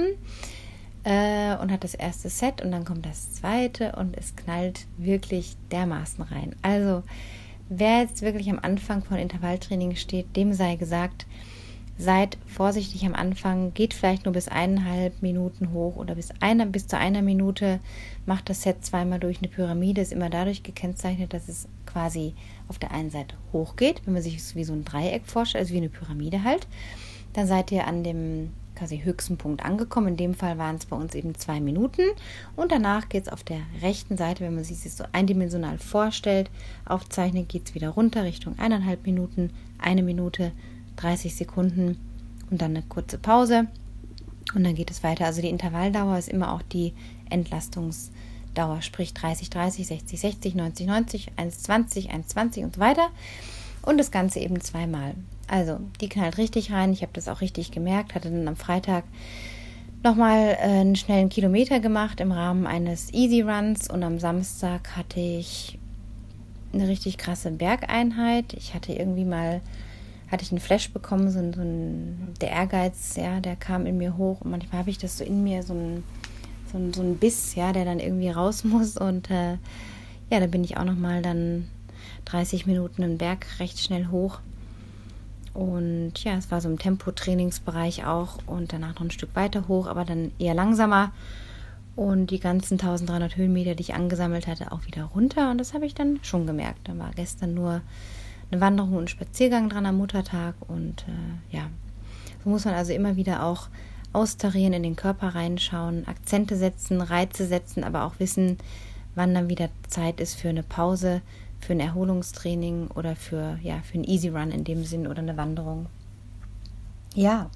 äh, 1.03 1.55
und 1.57 1.71
hat 1.71 1.83
das 1.83 1.95
erste 1.95 2.29
Set 2.29 2.61
und 2.61 2.71
dann 2.71 2.85
kommt 2.85 3.05
das 3.05 3.33
zweite 3.33 3.93
und 3.93 4.17
es 4.17 4.35
knallt 4.35 4.85
wirklich 4.97 5.55
dermaßen 5.71 6.23
rein. 6.25 6.55
Also 6.61 7.03
wer 7.69 8.01
jetzt 8.01 8.21
wirklich 8.21 8.49
am 8.49 8.59
Anfang 8.59 9.03
von 9.03 9.17
Intervalltraining 9.17 9.95
steht, 9.95 10.35
dem 10.35 10.53
sei 10.53 10.75
gesagt, 10.75 11.25
seid 11.97 12.37
vorsichtig 12.45 13.05
am 13.05 13.15
Anfang, 13.15 13.73
geht 13.73 13.93
vielleicht 13.93 14.25
nur 14.25 14.33
bis 14.33 14.47
eineinhalb 14.47 15.21
Minuten 15.21 15.71
hoch 15.73 15.95
oder 15.95 16.15
bis, 16.15 16.29
einer, 16.39 16.65
bis 16.65 16.87
zu 16.87 16.97
einer 16.97 17.21
Minute, 17.21 17.79
macht 18.25 18.49
das 18.49 18.61
Set 18.61 18.85
zweimal 18.85 19.19
durch 19.19 19.39
eine 19.39 19.47
Pyramide, 19.47 20.01
ist 20.01 20.13
immer 20.13 20.29
dadurch 20.29 20.63
gekennzeichnet, 20.63 21.33
dass 21.33 21.47
es 21.47 21.67
quasi 21.85 22.33
auf 22.67 22.77
der 22.77 22.91
einen 22.91 23.09
Seite 23.09 23.35
hochgeht, 23.51 24.01
wenn 24.05 24.13
man 24.13 24.21
sich 24.21 24.37
es 24.37 24.55
wie 24.55 24.63
so 24.63 24.73
ein 24.73 24.85
Dreieck 24.85 25.25
vorstellt, 25.25 25.63
also 25.63 25.73
wie 25.73 25.77
eine 25.77 25.89
Pyramide 25.89 26.43
halt. 26.43 26.67
Dann 27.33 27.47
seid 27.47 27.71
ihr 27.71 27.87
an 27.87 28.03
dem 28.03 28.51
quasi 28.77 28.99
höchsten 28.99 29.37
Punkt 29.37 29.65
angekommen. 29.65 30.09
In 30.09 30.17
dem 30.17 30.33
Fall 30.33 30.57
waren 30.57 30.75
es 30.75 30.85
bei 30.85 30.95
uns 30.95 31.15
eben 31.15 31.35
zwei 31.35 31.59
Minuten. 31.59 32.03
Und 32.55 32.71
danach 32.71 33.09
geht 33.09 33.23
es 33.23 33.29
auf 33.29 33.43
der 33.43 33.59
rechten 33.81 34.17
Seite, 34.17 34.43
wenn 34.43 34.55
man 34.55 34.63
sich 34.63 34.83
das 34.83 34.97
so 34.97 35.03
eindimensional 35.11 35.79
vorstellt, 35.79 36.51
aufzeichnet, 36.85 37.49
geht 37.49 37.67
es 37.67 37.75
wieder 37.75 37.89
runter 37.89 38.23
Richtung 38.23 38.57
eineinhalb 38.59 39.05
Minuten, 39.05 39.51
eine 39.79 40.03
Minute, 40.03 40.51
30 40.97 41.35
Sekunden 41.35 41.97
und 42.49 42.61
dann 42.61 42.71
eine 42.71 42.83
kurze 42.83 43.17
Pause. 43.17 43.67
Und 44.53 44.63
dann 44.63 44.75
geht 44.75 44.91
es 44.91 45.03
weiter. 45.03 45.25
Also 45.25 45.41
die 45.41 45.49
Intervalldauer 45.49 46.17
ist 46.17 46.29
immer 46.29 46.53
auch 46.53 46.61
die 46.61 46.93
Entlastungsdauer, 47.29 48.81
sprich 48.81 49.13
30, 49.13 49.49
30, 49.49 49.87
60, 49.87 50.19
60, 50.19 50.55
90, 50.55 50.87
90, 50.87 51.31
1,20, 51.37 52.09
1,20 52.09 52.63
und 52.63 52.75
so 52.75 52.81
weiter. 52.81 53.09
Und 53.81 53.97
das 53.97 54.11
Ganze 54.11 54.39
eben 54.39 54.59
zweimal. 54.61 55.15
Also 55.47 55.79
die 56.01 56.09
knallt 56.09 56.37
richtig 56.37 56.71
rein. 56.71 56.91
Ich 56.93 57.01
habe 57.01 57.13
das 57.13 57.27
auch 57.27 57.41
richtig 57.41 57.71
gemerkt. 57.71 58.15
Hatte 58.15 58.29
dann 58.29 58.47
am 58.47 58.55
Freitag 58.57 59.03
nochmal 60.03 60.57
äh, 60.59 60.79
einen 60.79 60.95
schnellen 60.95 61.29
Kilometer 61.29 61.79
gemacht 61.79 62.19
im 62.19 62.31
Rahmen 62.31 62.67
eines 62.67 63.13
Easy 63.13 63.41
Runs 63.41 63.89
und 63.89 64.03
am 64.03 64.19
Samstag 64.19 64.95
hatte 64.95 65.19
ich 65.19 65.79
eine 66.73 66.87
richtig 66.87 67.17
krasse 67.17 67.51
Bergeinheit. 67.51 68.53
Ich 68.53 68.73
hatte 68.73 68.93
irgendwie 68.93 69.25
mal, 69.25 69.61
hatte 70.29 70.43
ich 70.43 70.51
einen 70.51 70.59
Flash 70.59 70.91
bekommen, 70.91 71.29
so, 71.29 71.39
so 71.39 71.61
ein, 71.61 72.33
der 72.41 72.51
Ehrgeiz, 72.51 73.15
ja, 73.15 73.39
der 73.39 73.55
kam 73.55 73.85
in 73.85 73.97
mir 73.97 74.17
hoch 74.17 74.41
und 74.41 74.51
manchmal 74.51 74.79
habe 74.79 74.89
ich 74.89 74.97
das 74.97 75.17
so 75.17 75.23
in 75.23 75.43
mir, 75.43 75.63
so 75.63 75.73
ein, 75.73 76.03
so 76.71 76.77
ein, 76.77 76.93
so 76.93 77.01
ein 77.01 77.17
Biss, 77.17 77.55
ja, 77.55 77.71
der 77.71 77.85
dann 77.85 77.99
irgendwie 77.99 78.29
raus 78.29 78.63
muss 78.63 78.97
und 78.97 79.29
äh, 79.29 79.57
ja, 80.29 80.39
da 80.39 80.47
bin 80.47 80.63
ich 80.63 80.77
auch 80.77 80.83
nochmal 80.83 81.21
dann 81.21 81.69
30 82.25 82.65
Minuten 82.65 83.03
einen 83.03 83.17
Berg 83.17 83.45
recht 83.59 83.79
schnell 83.79 84.07
hoch. 84.07 84.39
Und 85.53 86.23
ja, 86.23 86.35
es 86.35 86.51
war 86.51 86.61
so 86.61 86.69
im 86.69 86.77
Tempotrainingsbereich 86.77 88.05
auch 88.05 88.37
und 88.45 88.73
danach 88.73 88.95
noch 88.95 89.01
ein 89.01 89.11
Stück 89.11 89.35
weiter 89.35 89.67
hoch, 89.67 89.87
aber 89.87 90.05
dann 90.05 90.31
eher 90.37 90.53
langsamer. 90.53 91.11
Und 91.95 92.27
die 92.29 92.39
ganzen 92.39 92.75
1300 92.75 93.37
Höhenmeter, 93.37 93.73
die 93.73 93.81
ich 93.81 93.95
angesammelt 93.95 94.45
hatte, 94.45 94.71
auch 94.71 94.85
wieder 94.85 95.05
runter. 95.05 95.49
Und 95.49 95.57
das 95.57 95.73
habe 95.73 95.87
ich 95.87 95.95
dann 95.95 96.19
schon 96.21 96.45
gemerkt. 96.45 96.87
Da 96.87 96.95
war 96.99 97.09
gestern 97.15 97.55
nur 97.55 97.81
eine 98.51 98.61
Wanderung 98.61 98.95
und 98.95 99.09
Spaziergang 99.09 99.69
dran 99.69 99.85
am 99.85 99.97
Muttertag. 99.97 100.55
Und 100.67 101.05
äh, 101.07 101.55
ja, 101.55 101.69
so 102.43 102.49
muss 102.49 102.65
man 102.65 102.73
also 102.73 102.93
immer 102.93 103.15
wieder 103.15 103.43
auch 103.43 103.69
austarieren, 104.13 104.73
in 104.73 104.83
den 104.83 104.95
Körper 104.95 105.35
reinschauen, 105.35 106.07
Akzente 106.07 106.55
setzen, 106.55 107.01
Reize 107.01 107.45
setzen, 107.45 107.83
aber 107.83 108.03
auch 108.03 108.19
wissen, 108.19 108.57
wann 109.15 109.33
dann 109.33 109.49
wieder 109.49 109.69
Zeit 109.87 110.19
ist 110.19 110.35
für 110.35 110.49
eine 110.49 110.63
Pause, 110.63 111.21
für 111.59 111.73
ein 111.73 111.79
Erholungstraining 111.79 112.87
oder 112.87 113.15
für, 113.15 113.59
ja, 113.61 113.79
für 113.81 113.95
einen 113.95 114.05
Easy 114.05 114.29
Run 114.29 114.51
in 114.51 114.63
dem 114.63 114.83
Sinn 114.85 115.07
oder 115.07 115.19
eine 115.19 115.37
Wanderung. 115.37 115.87
Ja, 117.13 117.49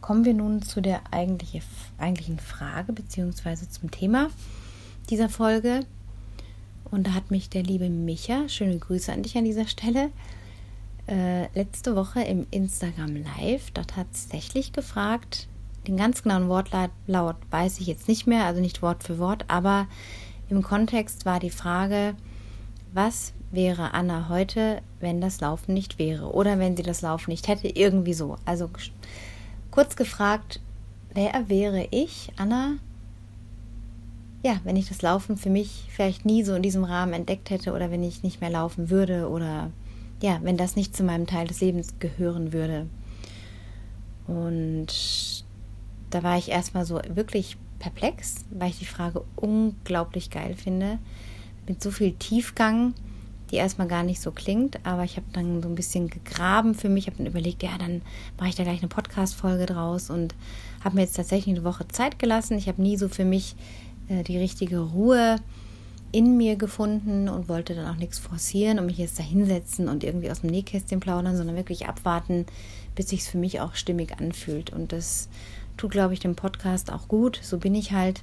kommen 0.00 0.24
wir 0.24 0.34
nun 0.34 0.62
zu 0.62 0.80
der 0.80 1.00
eigentliche, 1.10 1.60
eigentlichen 1.98 2.38
Frage 2.38 2.92
beziehungsweise 2.92 3.68
zum 3.68 3.90
Thema 3.90 4.30
dieser 5.10 5.28
Folge. 5.28 5.80
Und 6.92 7.06
da 7.06 7.14
hat 7.14 7.30
mich 7.30 7.48
der 7.48 7.62
liebe 7.62 7.88
Micha, 7.88 8.48
schöne 8.50 8.78
Grüße 8.78 9.10
an 9.10 9.22
dich 9.22 9.36
an 9.36 9.44
dieser 9.44 9.66
Stelle, 9.66 10.10
äh, 11.08 11.48
letzte 11.54 11.96
Woche 11.96 12.22
im 12.22 12.46
Instagram 12.50 13.16
Live 13.16 13.70
da 13.72 13.82
tatsächlich 13.82 14.72
gefragt. 14.72 15.48
Den 15.86 15.96
ganz 15.96 16.22
genauen 16.22 16.48
Wortlaut 16.48 17.36
weiß 17.50 17.80
ich 17.80 17.86
jetzt 17.86 18.08
nicht 18.08 18.26
mehr, 18.26 18.44
also 18.44 18.60
nicht 18.60 18.82
Wort 18.82 19.02
für 19.02 19.18
Wort, 19.18 19.46
aber 19.48 19.88
im 20.50 20.62
Kontext 20.62 21.24
war 21.24 21.40
die 21.40 21.50
Frage, 21.50 22.14
was 22.92 23.32
wäre 23.50 23.94
Anna 23.94 24.28
heute, 24.28 24.82
wenn 25.00 25.22
das 25.22 25.40
Laufen 25.40 25.72
nicht 25.72 25.98
wäre 25.98 26.32
oder 26.34 26.58
wenn 26.58 26.76
sie 26.76 26.82
das 26.82 27.00
Laufen 27.00 27.30
nicht 27.30 27.48
hätte, 27.48 27.68
irgendwie 27.68 28.14
so. 28.14 28.36
Also 28.44 28.68
kurz 29.70 29.96
gefragt, 29.96 30.60
wer 31.14 31.48
wäre 31.48 31.88
ich, 31.90 32.30
Anna, 32.36 32.74
ja, 34.42 34.60
wenn 34.64 34.76
ich 34.76 34.88
das 34.88 35.02
Laufen 35.02 35.36
für 35.36 35.50
mich 35.50 35.86
vielleicht 35.88 36.24
nie 36.24 36.42
so 36.42 36.54
in 36.54 36.62
diesem 36.62 36.84
Rahmen 36.84 37.12
entdeckt 37.12 37.50
hätte 37.50 37.72
oder 37.72 37.90
wenn 37.90 38.02
ich 38.02 38.22
nicht 38.22 38.40
mehr 38.40 38.50
laufen 38.50 38.90
würde 38.90 39.28
oder 39.28 39.70
ja, 40.20 40.40
wenn 40.42 40.56
das 40.56 40.76
nicht 40.76 40.96
zu 40.96 41.04
meinem 41.04 41.26
Teil 41.26 41.46
des 41.46 41.60
Lebens 41.60 41.94
gehören 41.98 42.52
würde. 42.52 42.86
Und 44.26 45.44
da 46.10 46.22
war 46.22 46.38
ich 46.38 46.50
erstmal 46.50 46.84
so 46.84 47.00
wirklich 47.08 47.56
perplex, 47.78 48.44
weil 48.50 48.70
ich 48.70 48.78
die 48.78 48.84
Frage 48.84 49.24
unglaublich 49.36 50.30
geil 50.30 50.54
finde. 50.54 50.98
Mit 51.66 51.82
so 51.82 51.90
viel 51.90 52.12
Tiefgang, 52.12 52.94
die 53.50 53.56
erstmal 53.56 53.88
gar 53.88 54.02
nicht 54.02 54.20
so 54.20 54.30
klingt, 54.30 54.84
aber 54.84 55.04
ich 55.04 55.16
habe 55.16 55.26
dann 55.32 55.62
so 55.62 55.68
ein 55.68 55.74
bisschen 55.74 56.08
gegraben 56.08 56.74
für 56.74 56.88
mich, 56.88 57.06
habe 57.06 57.18
dann 57.18 57.26
überlegt, 57.26 57.62
ja, 57.62 57.76
dann 57.78 58.02
mache 58.38 58.48
ich 58.48 58.54
da 58.54 58.62
gleich 58.62 58.80
eine 58.80 58.88
Podcast-Folge 58.88 59.66
draus 59.66 60.10
und 60.10 60.34
habe 60.84 60.96
mir 60.96 61.02
jetzt 61.02 61.16
tatsächlich 61.16 61.54
eine 61.54 61.64
Woche 61.64 61.86
Zeit 61.88 62.18
gelassen. 62.18 62.56
Ich 62.56 62.68
habe 62.68 62.80
nie 62.80 62.96
so 62.96 63.08
für 63.08 63.24
mich 63.24 63.56
äh, 64.12 64.22
die 64.22 64.38
richtige 64.38 64.80
Ruhe 64.80 65.36
in 66.12 66.36
mir 66.36 66.56
gefunden 66.56 67.28
und 67.28 67.48
wollte 67.48 67.74
dann 67.74 67.86
auch 67.86 67.98
nichts 67.98 68.18
forcieren 68.18 68.78
und 68.78 68.86
mich 68.86 68.98
jetzt 68.98 69.18
da 69.18 69.22
hinsetzen 69.22 69.88
und 69.88 70.04
irgendwie 70.04 70.30
aus 70.30 70.42
dem 70.42 70.50
Nähkästchen 70.50 71.00
plaudern, 71.00 71.36
sondern 71.36 71.56
wirklich 71.56 71.88
abwarten, 71.88 72.44
bis 72.94 73.08
sich 73.08 73.20
es 73.20 73.28
für 73.28 73.38
mich 73.38 73.60
auch 73.60 73.74
stimmig 73.74 74.18
anfühlt. 74.20 74.70
Und 74.70 74.92
das 74.92 75.28
tut, 75.78 75.90
glaube 75.90 76.12
ich, 76.12 76.20
dem 76.20 76.36
Podcast 76.36 76.92
auch 76.92 77.08
gut. 77.08 77.40
So 77.42 77.56
bin 77.56 77.74
ich 77.74 77.92
halt, 77.92 78.22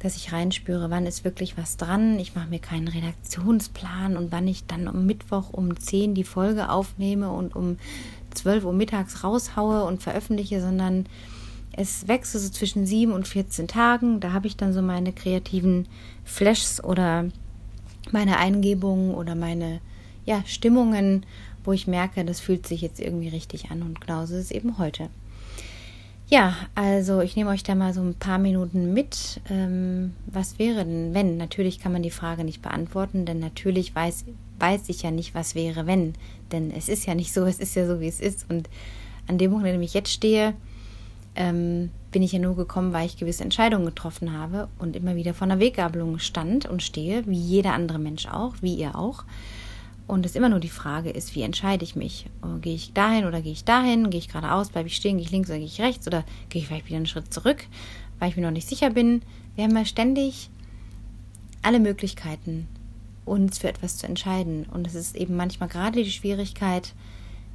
dass 0.00 0.16
ich 0.16 0.32
reinspüre, 0.32 0.90
wann 0.90 1.06
ist 1.06 1.24
wirklich 1.24 1.56
was 1.56 1.76
dran. 1.76 2.18
Ich 2.18 2.34
mache 2.34 2.48
mir 2.48 2.58
keinen 2.58 2.88
Redaktionsplan 2.88 4.16
und 4.16 4.32
wann 4.32 4.48
ich 4.48 4.66
dann 4.66 4.88
am 4.88 5.06
Mittwoch 5.06 5.52
um 5.52 5.78
10 5.78 6.14
die 6.14 6.24
Folge 6.24 6.68
aufnehme 6.70 7.30
und 7.30 7.54
um 7.54 7.76
12 8.34 8.64
Uhr 8.64 8.72
mittags 8.72 9.22
raushaue 9.22 9.84
und 9.84 10.02
veröffentliche, 10.02 10.60
sondern 10.60 11.06
es 11.72 12.08
wechselt 12.08 12.42
so 12.44 12.50
zwischen 12.50 12.86
7 12.86 13.12
und 13.12 13.28
14 13.28 13.68
Tagen. 13.68 14.20
Da 14.20 14.32
habe 14.32 14.46
ich 14.46 14.56
dann 14.56 14.72
so 14.72 14.82
meine 14.82 15.12
kreativen 15.12 15.86
Flashs 16.24 16.82
oder 16.82 17.26
meine 18.12 18.38
Eingebungen 18.38 19.14
oder 19.14 19.34
meine 19.34 19.80
ja, 20.26 20.42
Stimmungen, 20.46 21.24
wo 21.64 21.72
ich 21.72 21.86
merke, 21.86 22.24
das 22.24 22.40
fühlt 22.40 22.66
sich 22.66 22.80
jetzt 22.80 23.00
irgendwie 23.00 23.28
richtig 23.28 23.70
an 23.70 23.82
und 23.82 24.00
genauso 24.00 24.34
ist 24.34 24.46
es 24.46 24.50
eben 24.50 24.78
heute. 24.78 25.08
Ja, 26.28 26.54
also 26.76 27.20
ich 27.20 27.34
nehme 27.34 27.50
euch 27.50 27.64
da 27.64 27.74
mal 27.74 27.92
so 27.92 28.00
ein 28.02 28.14
paar 28.14 28.38
Minuten 28.38 28.94
mit. 28.94 29.40
Ähm, 29.50 30.14
was 30.26 30.60
wäre 30.60 30.84
denn, 30.84 31.12
wenn? 31.12 31.36
Natürlich 31.36 31.80
kann 31.80 31.90
man 31.90 32.04
die 32.04 32.12
Frage 32.12 32.44
nicht 32.44 32.62
beantworten, 32.62 33.24
denn 33.24 33.40
natürlich 33.40 33.96
weiß, 33.96 34.26
weiß 34.60 34.88
ich 34.90 35.02
ja 35.02 35.10
nicht, 35.10 35.34
was 35.34 35.56
wäre, 35.56 35.88
wenn. 35.88 36.14
Denn 36.52 36.70
es 36.70 36.88
ist 36.88 37.04
ja 37.06 37.16
nicht 37.16 37.32
so, 37.32 37.44
es 37.46 37.58
ist 37.58 37.74
ja 37.74 37.84
so, 37.84 37.98
wie 38.00 38.06
es 38.06 38.20
ist. 38.20 38.46
Und 38.48 38.68
an 39.26 39.38
dem 39.38 39.50
Punkt, 39.50 39.66
an 39.66 39.72
dem 39.72 39.82
ich 39.82 39.94
jetzt 39.94 40.12
stehe, 40.12 40.54
ähm, 41.36 41.90
bin 42.10 42.22
ich 42.22 42.32
ja 42.32 42.38
nur 42.38 42.56
gekommen, 42.56 42.92
weil 42.92 43.06
ich 43.06 43.16
gewisse 43.16 43.44
Entscheidungen 43.44 43.86
getroffen 43.86 44.32
habe 44.32 44.68
und 44.78 44.96
immer 44.96 45.16
wieder 45.16 45.34
vor 45.34 45.46
einer 45.46 45.60
Weggabelung 45.60 46.18
stand 46.18 46.66
und 46.66 46.82
stehe, 46.82 47.26
wie 47.26 47.38
jeder 47.38 47.72
andere 47.72 47.98
Mensch 47.98 48.26
auch, 48.26 48.54
wie 48.60 48.74
ihr 48.74 48.96
auch. 48.96 49.24
Und 50.06 50.26
es 50.26 50.34
immer 50.34 50.48
nur 50.48 50.58
die 50.58 50.68
Frage 50.68 51.10
ist, 51.10 51.36
wie 51.36 51.42
entscheide 51.42 51.84
ich 51.84 51.94
mich? 51.94 52.26
Oh, 52.42 52.58
gehe 52.60 52.74
ich 52.74 52.92
dahin 52.92 53.26
oder 53.26 53.40
gehe 53.42 53.52
ich 53.52 53.64
dahin? 53.64 54.10
Gehe 54.10 54.18
ich 54.18 54.26
geradeaus, 54.26 54.70
bleibe 54.70 54.88
ich 54.88 54.96
stehen, 54.96 55.18
gehe 55.18 55.24
ich 55.24 55.30
links 55.30 55.50
oder 55.50 55.58
gehe 55.58 55.66
ich 55.66 55.80
rechts? 55.80 56.06
Oder 56.08 56.24
gehe 56.48 56.60
ich 56.60 56.66
vielleicht 56.66 56.86
wieder 56.86 56.96
einen 56.96 57.06
Schritt 57.06 57.32
zurück, 57.32 57.64
weil 58.18 58.28
ich 58.28 58.36
mir 58.36 58.42
noch 58.42 58.50
nicht 58.50 58.68
sicher 58.68 58.90
bin? 58.90 59.22
Wir 59.54 59.64
haben 59.64 59.76
ja 59.76 59.84
ständig 59.84 60.50
alle 61.62 61.78
Möglichkeiten, 61.78 62.66
uns 63.24 63.58
für 63.58 63.68
etwas 63.68 63.98
zu 63.98 64.06
entscheiden. 64.08 64.66
Und 64.72 64.84
es 64.88 64.96
ist 64.96 65.14
eben 65.14 65.36
manchmal 65.36 65.68
gerade 65.68 66.02
die 66.02 66.10
Schwierigkeit, 66.10 66.92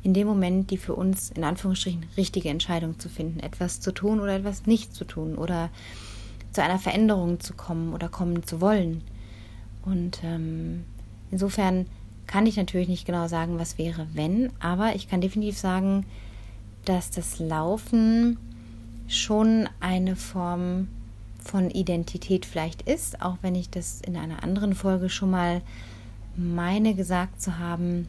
in 0.06 0.14
dem 0.14 0.28
Moment 0.28 0.70
die 0.70 0.78
für 0.78 0.94
uns 0.94 1.32
in 1.32 1.44
Anführungsstrichen 1.44 2.06
richtige 2.16 2.50
Entscheidung 2.50 3.00
zu 3.00 3.10
finden, 3.10 3.40
etwas 3.40 3.82
zu 3.82 3.92
tun 3.92 4.20
oder 4.20 4.36
etwas 4.36 4.68
nicht 4.68 4.94
zu 4.94 5.04
tun 5.04 5.34
oder 5.36 5.70
zu 6.52 6.62
einer 6.62 6.78
Veränderung 6.78 7.40
zu 7.40 7.56
kommen 7.56 7.92
oder 7.92 8.08
kommen 8.08 8.44
zu 8.44 8.62
wollen. 8.62 9.02
Und 9.84 10.24
ähm, 10.24 10.84
insofern 11.32 11.88
kann 12.28 12.46
ich 12.46 12.56
natürlich 12.56 12.88
nicht 12.88 13.08
genau 13.08 13.28
sagen, 13.28 13.58
was 13.58 13.80
wäre, 13.80 14.06
wenn, 14.14 14.52
aber 14.60 14.94
ich 14.96 15.10
kann 15.10 15.22
definitiv 15.22 15.58
sagen, 15.58 16.06
dass 16.86 17.10
das 17.10 17.40
Laufen 17.40 18.38
schon 19.08 19.68
eine 19.80 20.16
Form 20.16 20.88
von 21.44 21.72
Identität 21.72 22.46
vielleicht 22.46 22.84
ist, 22.84 23.24
auch 23.24 23.38
wenn 23.42 23.56
ich 23.56 23.72
das 23.72 24.02
in 24.02 24.18
einer 24.18 24.44
anderen 24.44 24.76
Folge 24.76 25.10
schon 25.10 25.32
mal 25.32 25.64
meine 26.38 26.94
gesagt 26.94 27.42
zu 27.42 27.58
haben, 27.58 28.08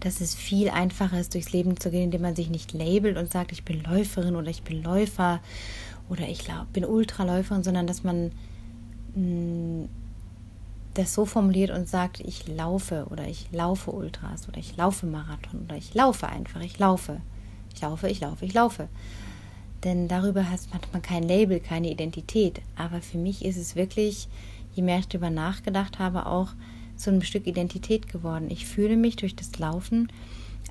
dass 0.00 0.20
es 0.20 0.34
viel 0.34 0.68
einfacher 0.68 1.18
ist, 1.18 1.34
durchs 1.34 1.52
Leben 1.52 1.78
zu 1.78 1.90
gehen, 1.90 2.04
indem 2.04 2.22
man 2.22 2.36
sich 2.36 2.50
nicht 2.50 2.72
labelt 2.72 3.16
und 3.16 3.32
sagt, 3.32 3.52
ich 3.52 3.64
bin 3.64 3.82
Läuferin 3.82 4.36
oder 4.36 4.48
ich 4.48 4.62
bin 4.62 4.82
Läufer 4.82 5.40
oder 6.08 6.28
ich 6.28 6.44
bin 6.72 6.84
Ultraläuferin, 6.84 7.62
sondern 7.62 7.86
dass 7.86 8.04
man 8.04 8.32
mm, 9.14 9.84
das 10.94 11.14
so 11.14 11.26
formuliert 11.26 11.70
und 11.70 11.88
sagt, 11.88 12.20
ich 12.20 12.46
laufe 12.46 13.06
oder 13.10 13.26
ich 13.26 13.48
laufe 13.52 13.90
Ultras 13.90 14.48
oder 14.48 14.58
ich 14.58 14.76
laufe 14.76 15.06
Marathon 15.06 15.62
oder 15.64 15.76
ich 15.76 15.92
laufe 15.94 16.28
einfach, 16.28 16.60
ich 16.60 16.78
laufe. 16.78 17.20
Ich 17.74 17.82
laufe, 17.82 18.08
ich 18.08 18.20
laufe, 18.20 18.44
ich 18.44 18.54
laufe. 18.54 18.88
Denn 19.82 20.08
darüber 20.08 20.48
hat 20.48 20.60
man 20.92 21.02
kein 21.02 21.24
Label, 21.24 21.60
keine 21.60 21.90
Identität. 21.90 22.62
Aber 22.76 23.02
für 23.02 23.18
mich 23.18 23.44
ist 23.44 23.56
es 23.56 23.74
wirklich, 23.76 24.28
je 24.74 24.82
mehr 24.82 25.00
ich 25.00 25.08
darüber 25.08 25.30
nachgedacht 25.30 25.98
habe, 25.98 26.26
auch 26.26 26.50
so 26.96 27.10
ein 27.10 27.22
Stück 27.22 27.46
Identität 27.46 28.08
geworden. 28.08 28.50
Ich 28.50 28.66
fühle 28.66 28.96
mich 28.96 29.16
durch 29.16 29.36
das 29.36 29.58
Laufen 29.58 30.08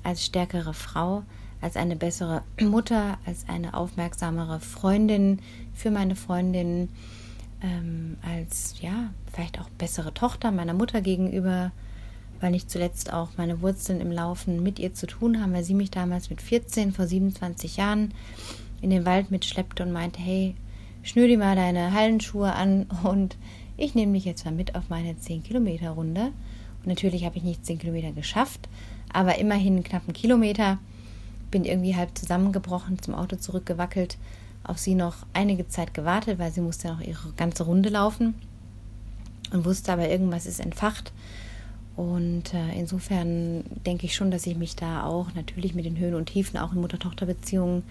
als 0.02 0.24
stärkere 0.24 0.74
Frau, 0.74 1.22
als 1.60 1.76
eine 1.76 1.96
bessere 1.96 2.42
Mutter, 2.60 3.18
als 3.24 3.48
eine 3.48 3.74
aufmerksamere 3.74 4.60
Freundin 4.60 5.40
für 5.72 5.90
meine 5.90 6.16
Freundinnen 6.16 6.90
ähm, 7.64 8.16
als 8.22 8.74
ja, 8.80 9.10
vielleicht 9.32 9.58
auch 9.58 9.70
bessere 9.70 10.12
Tochter 10.12 10.50
meiner 10.50 10.74
Mutter 10.74 11.00
gegenüber, 11.00 11.72
weil 12.40 12.50
nicht 12.50 12.70
zuletzt 12.70 13.12
auch 13.12 13.30
meine 13.36 13.62
Wurzeln 13.62 14.00
im 14.00 14.12
Laufen 14.12 14.62
mit 14.62 14.78
ihr 14.78 14.92
zu 14.92 15.06
tun 15.06 15.40
haben, 15.40 15.54
weil 15.54 15.64
sie 15.64 15.74
mich 15.74 15.90
damals 15.90 16.28
mit 16.30 16.42
14, 16.42 16.92
vor 16.92 17.06
27 17.06 17.78
Jahren, 17.78 18.12
in 18.82 18.90
den 18.90 19.06
Wald 19.06 19.30
mitschleppte 19.30 19.82
und 19.82 19.92
meinte, 19.92 20.20
hey, 20.20 20.54
schnür 21.02 21.26
dir 21.26 21.38
mal 21.38 21.56
deine 21.56 21.92
Hallenschuhe 21.92 22.52
an 22.52 22.86
und 23.02 23.38
ich 23.76 23.94
nehme 23.94 24.12
dich 24.12 24.24
jetzt 24.24 24.44
mal 24.44 24.54
mit 24.54 24.74
auf 24.74 24.88
meine 24.88 25.18
10 25.18 25.42
Kilometer 25.42 25.90
Runde. 25.90 26.32
Und 26.78 26.86
natürlich 26.86 27.24
habe 27.24 27.36
ich 27.36 27.42
nicht 27.42 27.64
10 27.64 27.78
Kilometer 27.78 28.12
geschafft, 28.12 28.68
aber 29.12 29.38
immerhin 29.38 29.82
knapp 29.82 30.02
einen 30.06 30.14
Kilometer. 30.14 30.78
Bin 31.50 31.64
irgendwie 31.64 31.96
halb 31.96 32.16
zusammengebrochen, 32.16 33.00
zum 33.00 33.14
Auto 33.14 33.36
zurückgewackelt 33.36 34.18
auf 34.64 34.78
sie 34.78 34.94
noch 34.94 35.26
einige 35.34 35.68
Zeit 35.68 35.94
gewartet, 35.94 36.38
weil 36.38 36.50
sie 36.50 36.62
musste 36.62 36.88
noch 36.88 37.00
ihre 37.00 37.32
ganze 37.36 37.64
Runde 37.64 37.90
laufen 37.90 38.34
und 39.52 39.64
wusste 39.64 39.92
aber, 39.92 40.08
irgendwas 40.08 40.46
ist 40.46 40.58
entfacht. 40.58 41.12
Und 41.96 42.54
äh, 42.54 42.76
insofern 42.76 43.62
denke 43.86 44.06
ich 44.06 44.16
schon, 44.16 44.30
dass 44.30 44.46
ich 44.46 44.56
mich 44.56 44.74
da 44.74 45.04
auch 45.04 45.32
natürlich 45.34 45.74
mit 45.74 45.84
den 45.84 45.98
Höhen 45.98 46.14
und 46.14 46.26
Tiefen, 46.26 46.58
auch 46.58 46.72
in 46.72 46.80
Mutter-Tochter-Beziehungen, 46.80 47.84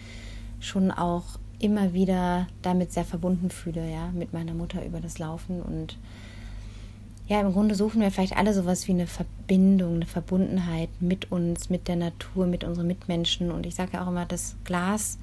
schon 0.60 0.92
auch 0.92 1.24
immer 1.64 1.94
wieder 1.94 2.48
damit 2.62 2.92
sehr 2.92 3.06
verbunden 3.06 3.50
fühle, 3.50 3.90
ja, 3.90 4.10
mit 4.14 4.34
meiner 4.34 4.54
Mutter 4.54 4.86
über 4.86 5.00
das 5.00 5.18
Laufen. 5.18 5.62
Und 5.62 5.98
ja, 7.28 7.40
im 7.40 7.54
Grunde 7.54 7.76
suchen 7.76 8.02
wir 8.02 8.12
vielleicht 8.12 8.36
alle 8.36 8.54
sowas 8.54 8.88
wie 8.88 8.92
eine 8.92 9.08
Verbindung, 9.08 9.96
eine 9.96 10.06
Verbundenheit 10.06 10.90
mit 11.00 11.32
uns, 11.32 11.70
mit 11.70 11.88
der 11.88 11.96
Natur, 11.96 12.48
mit 12.48 12.64
unseren 12.64 12.88
Mitmenschen. 12.88 13.50
Und 13.50 13.66
ich 13.66 13.76
sage 13.76 13.92
ja 13.94 14.04
auch 14.04 14.10
immer, 14.10 14.26
das 14.26 14.56
Glas 14.66 15.18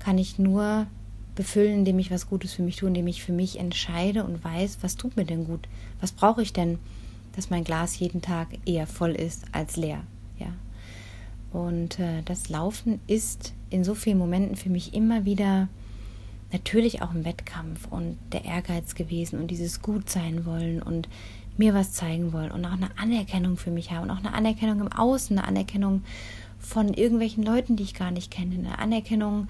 kann 0.00 0.18
ich 0.18 0.38
nur 0.38 0.86
befüllen, 1.36 1.78
indem 1.78 1.98
ich 1.98 2.10
was 2.10 2.28
Gutes 2.28 2.52
für 2.52 2.62
mich 2.62 2.76
tue, 2.76 2.88
indem 2.88 3.06
ich 3.06 3.22
für 3.22 3.32
mich 3.32 3.58
entscheide 3.58 4.24
und 4.24 4.44
weiß, 4.44 4.78
was 4.82 4.96
tut 4.96 5.16
mir 5.16 5.24
denn 5.24 5.44
gut? 5.44 5.68
Was 6.00 6.12
brauche 6.12 6.42
ich 6.42 6.52
denn, 6.52 6.78
dass 7.36 7.50
mein 7.50 7.64
Glas 7.64 7.98
jeden 7.98 8.20
Tag 8.20 8.48
eher 8.66 8.86
voll 8.86 9.12
ist 9.12 9.44
als 9.52 9.76
leer? 9.76 10.00
Ja. 10.38 10.48
Und 11.52 11.98
äh, 11.98 12.22
das 12.24 12.48
Laufen 12.48 13.00
ist 13.06 13.52
in 13.70 13.84
so 13.84 13.94
vielen 13.94 14.18
Momenten 14.18 14.56
für 14.56 14.70
mich 14.70 14.94
immer 14.94 15.24
wieder 15.24 15.68
natürlich 16.52 17.02
auch 17.02 17.10
ein 17.10 17.24
Wettkampf 17.24 17.86
und 17.90 18.18
der 18.32 18.44
Ehrgeiz 18.44 18.94
gewesen 18.94 19.40
und 19.40 19.50
dieses 19.50 19.80
Gut 19.80 20.10
sein 20.10 20.44
wollen 20.44 20.82
und 20.82 21.08
mir 21.56 21.74
was 21.74 21.92
zeigen 21.92 22.32
wollen 22.32 22.50
und 22.50 22.64
auch 22.64 22.72
eine 22.72 22.90
Anerkennung 22.98 23.56
für 23.56 23.70
mich 23.70 23.90
haben 23.90 24.04
und 24.04 24.10
auch 24.10 24.18
eine 24.18 24.34
Anerkennung 24.34 24.80
im 24.80 24.92
Außen, 24.92 25.38
eine 25.38 25.46
Anerkennung 25.46 26.02
von 26.58 26.94
irgendwelchen 26.94 27.42
Leuten, 27.42 27.76
die 27.76 27.82
ich 27.82 27.94
gar 27.94 28.10
nicht 28.10 28.30
kenne, 28.30 28.54
eine 28.54 28.78
Anerkennung 28.78 29.48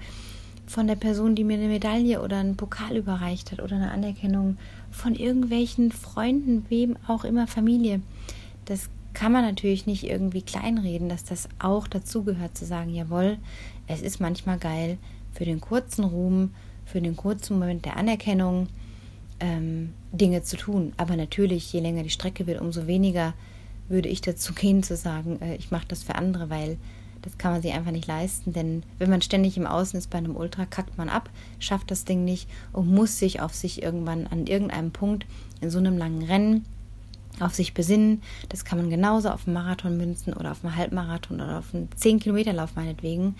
von 0.65 0.87
der 0.87 0.95
Person, 0.95 1.35
die 1.35 1.43
mir 1.43 1.57
eine 1.57 1.67
Medaille 1.67 2.21
oder 2.21 2.37
einen 2.37 2.57
Pokal 2.57 2.97
überreicht 2.97 3.51
hat 3.51 3.61
oder 3.61 3.75
eine 3.75 3.91
Anerkennung 3.91 4.57
von 4.91 5.13
irgendwelchen 5.15 5.91
Freunden, 5.91 6.65
wem 6.69 6.95
auch 7.07 7.25
immer, 7.25 7.47
Familie. 7.47 8.01
Das 8.65 8.89
kann 9.13 9.31
man 9.31 9.43
natürlich 9.43 9.85
nicht 9.85 10.03
irgendwie 10.03 10.41
kleinreden, 10.41 11.09
dass 11.09 11.23
das 11.23 11.47
auch 11.59 11.87
dazugehört 11.87 12.57
zu 12.57 12.65
sagen, 12.65 12.93
jawohl, 12.93 13.37
es 13.87 14.01
ist 14.01 14.19
manchmal 14.19 14.57
geil 14.57 14.97
für 15.31 15.45
den 15.45 15.61
kurzen 15.61 16.03
Ruhm, 16.03 16.51
für 16.85 17.01
den 17.01 17.15
kurzen 17.15 17.59
Moment 17.59 17.85
der 17.85 17.97
Anerkennung 17.97 18.67
ähm, 19.39 19.93
Dinge 20.11 20.43
zu 20.43 20.57
tun. 20.57 20.93
Aber 20.97 21.15
natürlich, 21.15 21.71
je 21.73 21.79
länger 21.79 22.03
die 22.03 22.09
Strecke 22.09 22.47
wird, 22.47 22.61
umso 22.61 22.87
weniger 22.87 23.33
würde 23.87 24.09
ich 24.09 24.21
dazu 24.21 24.53
gehen 24.55 24.83
zu 24.83 24.95
sagen, 24.95 25.41
äh, 25.41 25.55
ich 25.55 25.71
mache 25.71 25.87
das 25.87 26.03
für 26.03 26.15
andere, 26.15 26.49
weil 26.49 26.77
das 27.21 27.37
kann 27.37 27.53
man 27.53 27.61
sich 27.61 27.71
einfach 27.71 27.91
nicht 27.91 28.07
leisten, 28.07 28.51
denn 28.51 28.83
wenn 28.99 29.09
man 29.09 29.21
ständig 29.21 29.55
im 29.55 29.65
Außen 29.65 29.97
ist 29.97 30.09
bei 30.09 30.17
einem 30.17 30.35
Ultra, 30.35 30.65
kackt 30.65 30.97
man 30.97 31.07
ab, 31.07 31.29
schafft 31.57 31.89
das 31.89 32.03
Ding 32.03 32.25
nicht 32.25 32.49
und 32.73 32.93
muss 32.93 33.17
sich 33.17 33.39
auf 33.39 33.55
sich 33.55 33.81
irgendwann 33.81 34.27
an 34.27 34.45
irgendeinem 34.45 34.91
Punkt 34.91 35.25
in 35.61 35.69
so 35.69 35.79
einem 35.79 35.97
langen 35.97 36.23
Rennen 36.23 36.65
auf 37.39 37.53
sich 37.53 37.73
besinnen. 37.73 38.21
Das 38.49 38.65
kann 38.65 38.77
man 38.77 38.89
genauso 38.89 39.29
auf 39.29 39.47
einen 39.47 39.55
Marathon 39.55 39.97
münzen 39.97 40.33
oder 40.33 40.51
auf 40.51 40.63
einen 40.63 40.75
Halbmarathon 40.75 41.41
oder 41.41 41.59
auf 41.59 41.73
einen 41.73 41.89
10 41.95 42.19
Kilometer 42.19 42.53
Lauf 42.53 42.75
meinetwegen. 42.75 43.35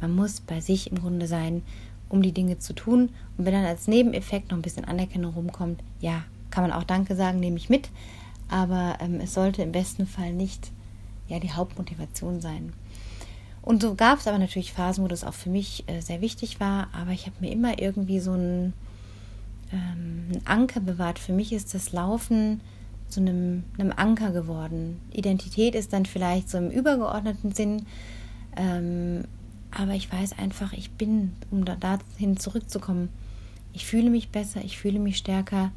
Man 0.00 0.14
muss 0.14 0.40
bei 0.40 0.60
sich 0.60 0.90
im 0.90 1.00
Grunde 1.00 1.26
sein, 1.26 1.62
um 2.08 2.22
die 2.22 2.32
Dinge 2.32 2.58
zu 2.58 2.72
tun. 2.72 3.10
Und 3.36 3.44
wenn 3.44 3.52
dann 3.52 3.64
als 3.64 3.88
Nebeneffekt 3.88 4.50
noch 4.50 4.58
ein 4.58 4.62
bisschen 4.62 4.84
Anerkennung 4.84 5.34
rumkommt, 5.34 5.80
ja, 6.00 6.24
kann 6.50 6.62
man 6.62 6.72
auch 6.72 6.84
Danke 6.84 7.16
sagen, 7.16 7.40
nehme 7.40 7.56
ich 7.56 7.68
mit. 7.68 7.90
Aber 8.48 8.98
ähm, 9.00 9.20
es 9.20 9.34
sollte 9.34 9.62
im 9.62 9.72
besten 9.72 10.06
Fall 10.06 10.32
nicht 10.32 10.70
ja, 11.28 11.40
die 11.40 11.52
Hauptmotivation 11.52 12.40
sein. 12.40 12.72
Und 13.62 13.80
so 13.80 13.94
gab 13.94 14.18
es 14.18 14.26
aber 14.26 14.38
natürlich 14.38 14.72
Phasen, 14.72 15.02
wo 15.02 15.08
das 15.08 15.24
auch 15.24 15.32
für 15.32 15.48
mich 15.48 15.84
äh, 15.86 16.00
sehr 16.00 16.20
wichtig 16.20 16.60
war, 16.60 16.88
aber 16.92 17.12
ich 17.12 17.24
habe 17.24 17.36
mir 17.40 17.50
immer 17.50 17.80
irgendwie 17.80 18.20
so 18.20 18.32
einen, 18.32 18.74
ähm, 19.72 20.26
einen, 20.32 20.42
Anker 20.46 20.80
bewahrt. 20.80 21.18
Für 21.18 21.32
mich 21.32 21.52
ist 21.52 21.72
das 21.72 21.92
Laufen 21.92 22.60
zu 23.14 23.20
einem, 23.20 23.64
einem, 23.78 23.92
Anker 23.94 24.32
geworden. 24.32 25.00
Identität 25.12 25.74
ist 25.74 25.92
dann 25.92 26.04
vielleicht 26.04 26.50
so 26.50 26.58
im 26.58 26.70
übergeordneten 26.70 27.52
Sinn, 27.52 27.86
ähm, 28.56 29.24
aber 29.70 29.92
ich 29.92 30.12
weiß 30.12 30.38
einfach, 30.38 30.72
ich 30.72 30.90
bin, 30.90 31.32
um 31.50 31.64
da, 31.64 31.76
dahin 31.76 32.36
zurückzukommen, 32.36 33.08
ich 33.72 33.86
fühle 33.86 34.10
mich 34.10 34.30
besser, 34.30 34.60
ich 34.64 34.78
fühle 34.78 34.98
mich 34.98 35.16
stärker, 35.16 35.70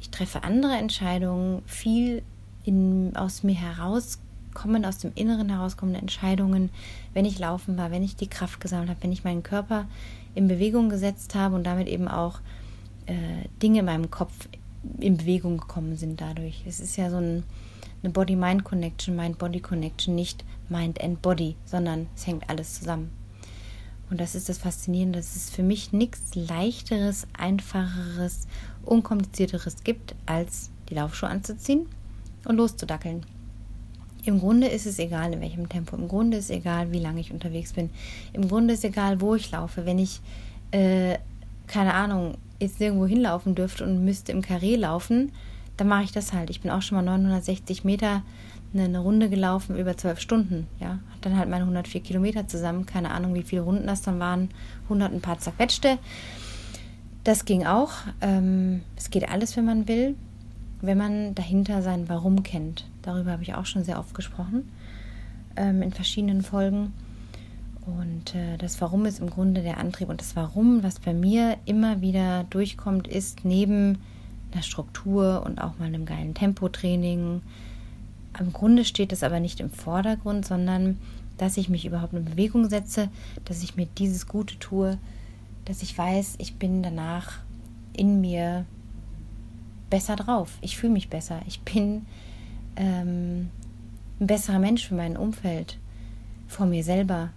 ich 0.00 0.10
treffe 0.10 0.44
andere 0.44 0.74
Entscheidungen, 0.74 1.62
viel 1.66 2.22
in, 2.64 3.12
aus 3.14 3.42
mir 3.42 3.54
heraus 3.54 4.18
kommen 4.54 4.84
aus 4.84 4.98
dem 4.98 5.12
Inneren 5.16 5.50
herauskommende 5.50 6.00
Entscheidungen, 6.00 6.70
wenn 7.12 7.24
ich 7.24 7.38
laufen 7.38 7.76
war, 7.76 7.90
wenn 7.90 8.04
ich 8.04 8.16
die 8.16 8.28
Kraft 8.28 8.60
gesammelt 8.60 8.88
habe, 8.88 9.02
wenn 9.02 9.12
ich 9.12 9.24
meinen 9.24 9.42
Körper 9.42 9.86
in 10.34 10.48
Bewegung 10.48 10.88
gesetzt 10.88 11.34
habe 11.34 11.56
und 11.56 11.64
damit 11.64 11.88
eben 11.88 12.08
auch 12.08 12.38
äh, 13.06 13.48
Dinge 13.60 13.80
in 13.80 13.84
meinem 13.84 14.10
Kopf 14.10 14.48
in 14.98 15.16
Bewegung 15.16 15.58
gekommen 15.58 15.96
sind 15.96 16.20
dadurch. 16.20 16.64
Es 16.66 16.80
ist 16.80 16.96
ja 16.96 17.10
so 17.10 17.16
ein, 17.16 17.44
eine 18.02 18.12
Body-Mind-Connection, 18.12 19.16
Mind-Body-Connection, 19.16 20.14
nicht 20.14 20.44
Mind 20.68 21.00
and 21.00 21.22
Body, 21.22 21.56
sondern 21.64 22.06
es 22.14 22.26
hängt 22.26 22.48
alles 22.48 22.78
zusammen. 22.78 23.10
Und 24.10 24.20
das 24.20 24.34
ist 24.34 24.48
das 24.48 24.58
Faszinierende, 24.58 25.18
dass 25.18 25.34
es 25.34 25.50
für 25.50 25.62
mich 25.62 25.92
nichts 25.92 26.34
leichteres, 26.34 27.26
einfacheres, 27.36 28.46
unkomplizierteres 28.84 29.82
gibt, 29.82 30.14
als 30.26 30.70
die 30.88 30.94
Laufschuhe 30.94 31.28
anzuziehen 31.28 31.86
und 32.44 32.56
loszudackeln. 32.56 33.24
Im 34.24 34.40
Grunde 34.40 34.68
ist 34.68 34.86
es 34.86 34.98
egal, 34.98 35.32
in 35.32 35.40
welchem 35.40 35.68
Tempo. 35.68 35.96
Im 35.96 36.08
Grunde 36.08 36.38
ist 36.38 36.50
egal, 36.50 36.92
wie 36.92 36.98
lange 36.98 37.20
ich 37.20 37.32
unterwegs 37.32 37.74
bin. 37.74 37.90
Im 38.32 38.48
Grunde 38.48 38.74
ist 38.74 38.84
egal, 38.84 39.20
wo 39.20 39.34
ich 39.34 39.50
laufe. 39.50 39.84
Wenn 39.84 39.98
ich, 39.98 40.20
äh, 40.70 41.18
keine 41.66 41.92
Ahnung, 41.92 42.36
jetzt 42.60 42.80
irgendwo 42.80 43.06
hinlaufen 43.06 43.54
dürfte 43.54 43.84
und 43.84 44.04
müsste 44.04 44.32
im 44.32 44.42
Karree 44.42 44.76
laufen, 44.76 45.32
dann 45.76 45.88
mache 45.88 46.04
ich 46.04 46.12
das 46.12 46.32
halt. 46.32 46.50
Ich 46.50 46.60
bin 46.60 46.70
auch 46.70 46.82
schon 46.82 46.96
mal 46.96 47.02
960 47.02 47.84
Meter 47.84 48.22
eine, 48.72 48.98
Runde 48.98 49.28
gelaufen 49.28 49.76
über 49.76 49.96
zwölf 49.96 50.18
Stunden. 50.20 50.66
Ja, 50.80 50.98
hat 51.12 51.22
dann 51.22 51.38
halt 51.38 51.48
meine 51.48 51.62
104 51.64 52.00
Kilometer 52.00 52.48
zusammen. 52.48 52.86
Keine 52.86 53.10
Ahnung, 53.10 53.34
wie 53.34 53.42
viele 53.42 53.62
Runden 53.62 53.86
das 53.86 54.02
dann 54.02 54.18
waren. 54.18 54.50
100 54.84 55.12
ein 55.12 55.20
paar 55.20 55.38
zerquetschte. 55.38 55.98
Das 57.22 57.44
ging 57.44 57.66
auch. 57.66 57.92
Ähm, 58.20 58.82
es 58.96 59.10
geht 59.10 59.28
alles, 59.28 59.56
wenn 59.56 59.64
man 59.64 59.86
will 59.86 60.16
wenn 60.86 60.98
man 60.98 61.34
dahinter 61.34 61.82
sein 61.82 62.08
Warum 62.08 62.42
kennt. 62.42 62.86
Darüber 63.02 63.32
habe 63.32 63.42
ich 63.42 63.54
auch 63.54 63.66
schon 63.66 63.84
sehr 63.84 63.98
oft 63.98 64.14
gesprochen 64.14 64.70
ähm, 65.56 65.82
in 65.82 65.92
verschiedenen 65.92 66.42
Folgen. 66.42 66.92
Und 67.86 68.34
äh, 68.34 68.56
das 68.56 68.80
Warum 68.80 69.04
ist 69.04 69.20
im 69.20 69.28
Grunde 69.28 69.62
der 69.62 69.78
Antrieb. 69.78 70.08
Und 70.08 70.20
das 70.20 70.36
Warum, 70.36 70.82
was 70.82 71.00
bei 71.00 71.12
mir 71.12 71.58
immer 71.66 72.00
wieder 72.00 72.44
durchkommt, 72.44 73.06
ist 73.06 73.44
neben 73.44 73.98
einer 74.52 74.62
Struktur 74.62 75.42
und 75.44 75.60
auch 75.60 75.78
mal 75.78 75.86
einem 75.86 76.06
geilen 76.06 76.34
Tempotraining. 76.34 77.42
Im 78.38 78.52
Grunde 78.52 78.84
steht 78.84 79.12
das 79.12 79.22
aber 79.22 79.40
nicht 79.40 79.60
im 79.60 79.70
Vordergrund, 79.70 80.46
sondern 80.46 80.98
dass 81.36 81.56
ich 81.56 81.68
mich 81.68 81.84
überhaupt 81.84 82.14
in 82.14 82.24
Bewegung 82.24 82.68
setze, 82.68 83.08
dass 83.44 83.62
ich 83.62 83.76
mir 83.76 83.86
dieses 83.98 84.28
Gute 84.28 84.58
tue, 84.58 84.98
dass 85.64 85.82
ich 85.82 85.96
weiß, 85.96 86.36
ich 86.38 86.56
bin 86.56 86.82
danach 86.82 87.38
in 87.92 88.20
mir 88.20 88.64
besser 89.90 90.16
drauf. 90.16 90.58
Ich 90.60 90.76
fühle 90.76 90.92
mich 90.92 91.08
besser. 91.08 91.40
Ich 91.46 91.60
bin 91.60 92.06
ähm, 92.76 93.50
ein 94.20 94.26
besserer 94.26 94.58
Mensch 94.58 94.86
für 94.86 94.94
mein 94.94 95.16
Umfeld, 95.16 95.78
vor 96.48 96.66
mir 96.66 96.84
selber. 96.84 97.30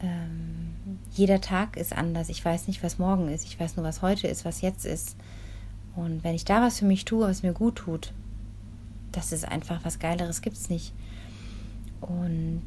Ähm, 0.00 0.74
jeder 1.12 1.40
Tag 1.40 1.76
ist 1.76 1.96
anders. 1.96 2.28
Ich 2.28 2.44
weiß 2.44 2.68
nicht, 2.68 2.82
was 2.82 2.98
morgen 2.98 3.28
ist. 3.28 3.44
Ich 3.44 3.58
weiß 3.58 3.76
nur, 3.76 3.84
was 3.84 4.02
heute 4.02 4.28
ist, 4.28 4.44
was 4.44 4.60
jetzt 4.60 4.84
ist. 4.84 5.16
Und 5.94 6.24
wenn 6.24 6.34
ich 6.34 6.44
da 6.44 6.62
was 6.62 6.78
für 6.78 6.84
mich 6.84 7.04
tue, 7.04 7.26
was 7.26 7.42
mir 7.42 7.52
gut 7.52 7.76
tut, 7.76 8.12
das 9.12 9.32
ist 9.32 9.48
einfach 9.48 9.80
was 9.82 9.98
Geileres 9.98 10.42
gibt 10.42 10.56
es 10.56 10.68
nicht. 10.68 10.92
Und 12.00 12.66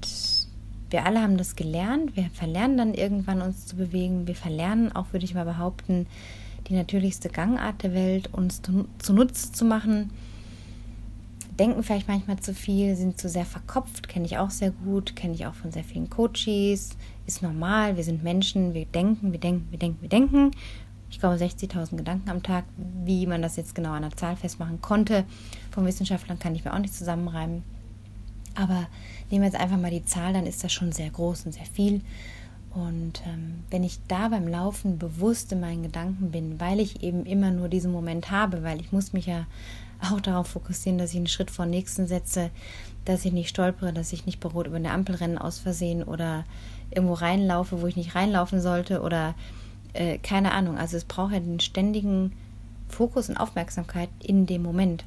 wir 0.89 1.05
alle 1.05 1.21
haben 1.21 1.37
das 1.37 1.55
gelernt. 1.55 2.15
Wir 2.15 2.29
verlernen 2.31 2.77
dann 2.77 2.93
irgendwann 2.95 3.41
uns 3.41 3.67
zu 3.67 3.75
bewegen. 3.75 4.27
Wir 4.27 4.35
verlernen 4.35 4.91
auch, 4.95 5.13
würde 5.13 5.25
ich 5.25 5.35
mal 5.35 5.45
behaupten, 5.45 6.07
die 6.67 6.73
natürlichste 6.73 7.29
Gangart 7.29 7.83
der 7.83 7.93
Welt 7.93 8.33
uns 8.33 8.61
zunutze 8.97 9.51
zu 9.51 9.65
machen. 9.65 10.11
Denken 11.59 11.83
vielleicht 11.83 12.07
manchmal 12.07 12.39
zu 12.39 12.53
viel, 12.53 12.95
sind 12.95 13.19
zu 13.19 13.27
sehr 13.27 13.45
verkopft, 13.45 14.07
kenne 14.07 14.25
ich 14.25 14.37
auch 14.37 14.49
sehr 14.49 14.71
gut, 14.71 15.15
kenne 15.17 15.33
ich 15.33 15.45
auch 15.45 15.53
von 15.53 15.73
sehr 15.73 15.83
vielen 15.83 16.09
Coaches. 16.09 16.91
Ist 17.27 17.41
normal, 17.41 17.97
wir 17.97 18.03
sind 18.05 18.23
Menschen, 18.23 18.73
wir 18.73 18.85
denken, 18.85 19.33
wir 19.33 19.39
denken, 19.39 19.67
wir 19.69 19.77
denken, 19.77 20.01
wir 20.01 20.09
denken. 20.09 20.51
Ich 21.11 21.19
glaube 21.19 21.35
60.000 21.35 21.97
Gedanken 21.97 22.29
am 22.29 22.43
Tag. 22.43 22.63
Wie 23.03 23.27
man 23.27 23.41
das 23.41 23.57
jetzt 23.57 23.75
genau 23.75 23.91
an 23.91 24.03
der 24.03 24.15
Zahl 24.15 24.37
festmachen 24.37 24.79
konnte, 24.81 25.25
von 25.69 25.85
Wissenschaftlern 25.85 26.39
kann 26.39 26.55
ich 26.55 26.63
mir 26.63 26.73
auch 26.73 26.79
nicht 26.79 26.93
zusammenreimen. 26.93 27.63
Aber 28.55 28.87
nehmen 29.29 29.43
wir 29.43 29.49
jetzt 29.49 29.59
einfach 29.59 29.77
mal 29.77 29.91
die 29.91 30.05
Zahl, 30.05 30.33
dann 30.33 30.45
ist 30.45 30.63
das 30.63 30.71
schon 30.71 30.91
sehr 30.91 31.09
groß 31.09 31.45
und 31.45 31.53
sehr 31.53 31.65
viel. 31.65 32.01
Und 32.73 33.21
ähm, 33.25 33.63
wenn 33.69 33.83
ich 33.83 33.99
da 34.07 34.29
beim 34.29 34.47
Laufen 34.47 34.97
bewusst 34.97 35.51
in 35.51 35.59
meinen 35.59 35.83
Gedanken 35.83 36.31
bin, 36.31 36.59
weil 36.59 36.79
ich 36.79 37.03
eben 37.03 37.25
immer 37.25 37.51
nur 37.51 37.67
diesen 37.67 37.91
Moment 37.91 38.31
habe, 38.31 38.63
weil 38.63 38.79
ich 38.79 38.91
muss 38.91 39.11
mich 39.11 39.25
ja 39.25 39.45
auch 40.01 40.21
darauf 40.21 40.47
fokussieren, 40.47 40.97
dass 40.97 41.11
ich 41.11 41.17
einen 41.17 41.27
Schritt 41.27 41.51
vor 41.51 41.65
den 41.65 41.71
nächsten 41.71 42.07
setze, 42.07 42.49
dass 43.05 43.25
ich 43.25 43.33
nicht 43.33 43.49
stolpere, 43.49 43.93
dass 43.93 44.13
ich 44.13 44.25
nicht 44.25 44.39
bei 44.39 44.49
Rot 44.49 44.67
über 44.67 44.75
eine 44.75 44.91
Ampel 44.91 45.15
renne 45.15 45.43
aus 45.43 45.59
Versehen 45.59 46.03
oder 46.03 46.45
irgendwo 46.91 47.13
reinlaufe, 47.13 47.81
wo 47.81 47.87
ich 47.87 47.95
nicht 47.95 48.15
reinlaufen 48.15 48.61
sollte 48.61 49.01
oder 49.01 49.35
äh, 49.93 50.17
keine 50.19 50.51
Ahnung. 50.51 50.77
Also 50.77 50.97
es 50.97 51.05
braucht 51.05 51.33
ja 51.33 51.39
den 51.39 51.59
ständigen 51.59 52.33
Fokus 52.87 53.29
und 53.29 53.37
Aufmerksamkeit 53.37 54.09
in 54.19 54.45
dem 54.45 54.63
Moment. 54.63 55.05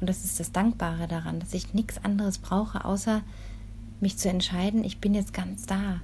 Und 0.00 0.08
das 0.08 0.24
ist 0.24 0.40
das 0.40 0.52
Dankbare 0.52 1.06
daran, 1.06 1.38
dass 1.38 1.54
ich 1.54 1.74
nichts 1.74 2.04
anderes 2.04 2.38
brauche, 2.38 2.84
außer 2.84 3.22
mich 4.00 4.18
zu 4.18 4.28
entscheiden, 4.28 4.82
ich 4.82 4.98
bin 4.98 5.14
jetzt 5.14 5.32
ganz 5.32 5.64
da. 5.64 6.00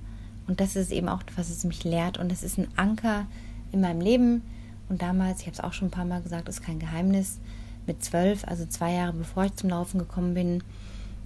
Und 0.46 0.60
das 0.60 0.76
ist 0.76 0.92
eben 0.92 1.08
auch, 1.08 1.22
was 1.36 1.50
es 1.50 1.64
mich 1.64 1.84
lehrt. 1.84 2.16
Und 2.16 2.30
das 2.30 2.42
ist 2.42 2.58
ein 2.58 2.68
Anker 2.76 3.26
in 3.72 3.80
meinem 3.80 4.00
Leben. 4.00 4.42
Und 4.88 5.02
damals, 5.02 5.40
ich 5.40 5.46
habe 5.46 5.54
es 5.54 5.60
auch 5.60 5.72
schon 5.72 5.88
ein 5.88 5.92
paar 5.92 6.04
Mal 6.04 6.22
gesagt, 6.22 6.48
ist 6.48 6.62
kein 6.62 6.78
Geheimnis, 6.78 7.38
mit 7.88 8.04
zwölf, 8.04 8.44
also 8.46 8.66
zwei 8.66 8.92
Jahre 8.92 9.14
bevor 9.14 9.44
ich 9.46 9.56
zum 9.56 9.70
Laufen 9.70 9.98
gekommen 9.98 10.34
bin, 10.34 10.62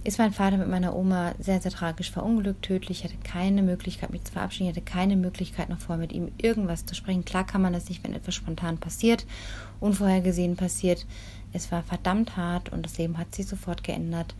ist 0.03 0.17
mein 0.17 0.33
Vater 0.33 0.57
mit 0.57 0.67
meiner 0.67 0.95
Oma 0.95 1.33
sehr, 1.39 1.61
sehr 1.61 1.71
tragisch 1.71 2.11
verunglückt, 2.11 2.63
tödlich. 2.63 2.99
Ich 2.99 3.03
hatte 3.05 3.21
keine 3.23 3.61
Möglichkeit, 3.61 4.09
mich 4.09 4.25
zu 4.25 4.33
verabschieden. 4.33 4.69
Ich 4.69 4.75
hatte 4.75 4.85
keine 4.85 5.15
Möglichkeit, 5.15 5.69
noch 5.69 5.79
vorher 5.79 6.01
mit 6.01 6.11
ihm 6.11 6.31
irgendwas 6.37 6.85
zu 6.85 6.93
sprechen. 6.93 7.23
Klar 7.23 7.45
kann 7.45 7.61
man 7.61 7.71
das 7.71 7.87
nicht, 7.87 8.03
wenn 8.03 8.13
etwas 8.13 8.35
spontan 8.35 8.77
passiert, 8.79 9.25
unvorhergesehen 9.79 10.57
passiert. 10.57 11.05
Es 11.53 11.71
war 11.71 11.83
verdammt 11.83 12.35
hart 12.35 12.69
und 12.69 12.85
das 12.85 12.97
Leben 12.97 13.17
hat 13.17 13.33
sich 13.33 13.47
sofort 13.47 13.83
geändert. 13.83 14.35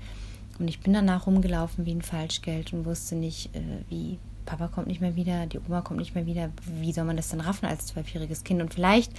Und 0.59 0.67
ich 0.67 0.81
bin 0.81 0.93
danach 0.93 1.27
rumgelaufen 1.27 1.85
wie 1.85 1.93
ein 1.93 2.01
Falschgeld 2.01 2.73
und 2.73 2.85
wusste 2.85 3.15
nicht, 3.15 3.55
äh, 3.55 3.61
wie 3.89 4.19
Papa 4.45 4.67
kommt 4.67 4.87
nicht 4.87 5.01
mehr 5.01 5.15
wieder, 5.15 5.45
die 5.45 5.59
Oma 5.59 5.81
kommt 5.81 5.99
nicht 5.99 6.15
mehr 6.15 6.25
wieder. 6.25 6.49
Wie 6.65 6.91
soll 6.91 7.05
man 7.05 7.17
das 7.17 7.29
denn 7.29 7.41
raffen 7.41 7.65
als 7.65 7.87
zwölfjähriges 7.87 8.43
Kind? 8.43 8.61
Und 8.61 8.73
vielleicht 8.73 9.11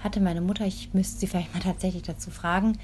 hatte 0.00 0.20
meine 0.20 0.40
Mutter, 0.40 0.66
ich 0.66 0.92
müsste 0.92 1.18
sie 1.18 1.26
vielleicht 1.26 1.54
mal 1.54 1.60
tatsächlich 1.64 2.02
dazu 2.02 2.30
fragen, 2.30 2.78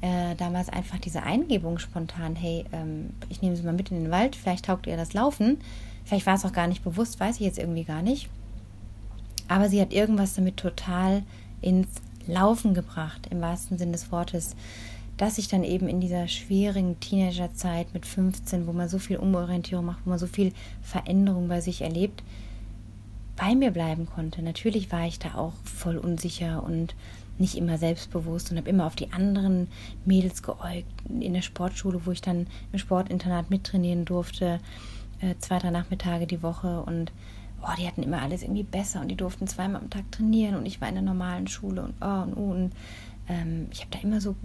äh, 0.00 0.34
damals 0.36 0.68
einfach 0.68 0.98
diese 0.98 1.22
Eingebung 1.22 1.78
spontan, 1.78 2.36
hey, 2.36 2.64
ähm, 2.72 3.10
ich 3.28 3.42
nehme 3.42 3.56
sie 3.56 3.62
mal 3.62 3.72
mit 3.72 3.90
in 3.90 4.04
den 4.04 4.10
Wald, 4.12 4.36
vielleicht 4.36 4.66
taugt 4.66 4.86
ihr 4.86 4.96
das 4.96 5.12
Laufen. 5.12 5.58
Vielleicht 6.04 6.26
war 6.26 6.34
es 6.34 6.44
auch 6.44 6.52
gar 6.52 6.68
nicht 6.68 6.84
bewusst, 6.84 7.20
weiß 7.20 7.36
ich 7.36 7.42
jetzt 7.42 7.58
irgendwie 7.58 7.84
gar 7.84 8.02
nicht. 8.02 8.28
Aber 9.48 9.68
sie 9.68 9.80
hat 9.80 9.92
irgendwas 9.92 10.34
damit 10.34 10.56
total 10.56 11.22
ins 11.60 11.88
Laufen 12.26 12.74
gebracht, 12.74 13.26
im 13.30 13.40
wahrsten 13.40 13.78
Sinne 13.78 13.92
des 13.92 14.12
Wortes, 14.12 14.54
dass 15.18 15.36
ich 15.36 15.48
dann 15.48 15.64
eben 15.64 15.88
in 15.88 16.00
dieser 16.00 16.28
schwierigen 16.28 16.98
Teenagerzeit 17.00 17.92
mit 17.92 18.06
15, 18.06 18.66
wo 18.66 18.72
man 18.72 18.88
so 18.88 18.98
viel 18.98 19.18
Umorientierung 19.18 19.84
macht, 19.84 19.98
wo 20.04 20.10
man 20.10 20.18
so 20.18 20.28
viel 20.28 20.52
Veränderung 20.80 21.48
bei 21.48 21.60
sich 21.60 21.82
erlebt, 21.82 22.22
bei 23.36 23.54
mir 23.54 23.72
bleiben 23.72 24.06
konnte. 24.06 24.42
Natürlich 24.42 24.90
war 24.90 25.06
ich 25.06 25.18
da 25.18 25.34
auch 25.34 25.52
voll 25.64 25.98
unsicher 25.98 26.62
und 26.62 26.94
nicht 27.36 27.56
immer 27.56 27.78
selbstbewusst 27.78 28.50
und 28.50 28.58
habe 28.58 28.70
immer 28.70 28.86
auf 28.86 28.96
die 28.96 29.12
anderen 29.12 29.68
Mädels 30.04 30.42
geäugt. 30.42 30.86
In 31.08 31.34
der 31.34 31.42
Sportschule, 31.42 32.00
wo 32.04 32.12
ich 32.12 32.20
dann 32.20 32.46
im 32.72 32.78
Sportinternat 32.78 33.50
mittrainieren 33.50 34.04
durfte, 34.04 34.60
äh, 35.20 35.34
zwei, 35.38 35.58
drei 35.58 35.70
Nachmittage 35.70 36.26
die 36.26 36.42
Woche 36.42 36.82
und 36.82 37.12
oh, 37.62 37.74
die 37.78 37.86
hatten 37.86 38.02
immer 38.02 38.22
alles 38.22 38.42
irgendwie 38.42 38.62
besser 38.62 39.00
und 39.00 39.08
die 39.08 39.16
durften 39.16 39.46
zweimal 39.46 39.82
am 39.82 39.90
Tag 39.90 40.10
trainieren 40.12 40.56
und 40.56 40.66
ich 40.66 40.80
war 40.80 40.88
in 40.88 40.94
der 40.94 41.02
normalen 41.02 41.48
Schule 41.48 41.82
und 41.82 41.94
oh 42.00 42.22
und 42.22 42.36
oh 42.36 42.50
und 42.50 42.72
ähm, 43.28 43.68
ich 43.70 43.80
habe 43.80 43.90
da 43.90 43.98
immer 44.00 44.20
so 44.20 44.36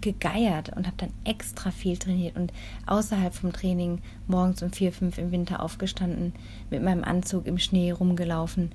gegeiert 0.00 0.70
und 0.76 0.86
habe 0.86 0.96
dann 0.98 1.12
extra 1.24 1.70
viel 1.70 1.96
trainiert 1.96 2.36
und 2.36 2.52
außerhalb 2.86 3.34
vom 3.34 3.52
Training 3.52 4.00
morgens 4.26 4.62
um 4.62 4.72
vier, 4.72 4.92
fünf 4.92 5.18
im 5.18 5.32
Winter 5.32 5.62
aufgestanden, 5.62 6.32
mit 6.70 6.82
meinem 6.82 7.04
Anzug 7.04 7.46
im 7.46 7.58
Schnee 7.58 7.90
rumgelaufen 7.90 8.70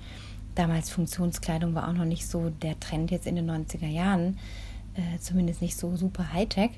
Damals 0.55 0.89
Funktionskleidung 0.89 1.75
war 1.75 1.89
auch 1.89 1.93
noch 1.93 2.05
nicht 2.05 2.25
so 2.27 2.49
der 2.49 2.79
Trend 2.79 3.12
jetzt 3.12 3.27
in 3.27 3.36
den 3.36 3.51
90er 3.51 3.88
Jahren, 3.88 4.39
äh, 4.95 5.19
zumindest 5.19 5.62
nicht 5.62 5.77
so 5.77 5.97
super 5.97 6.31
Hightech. 6.31 6.71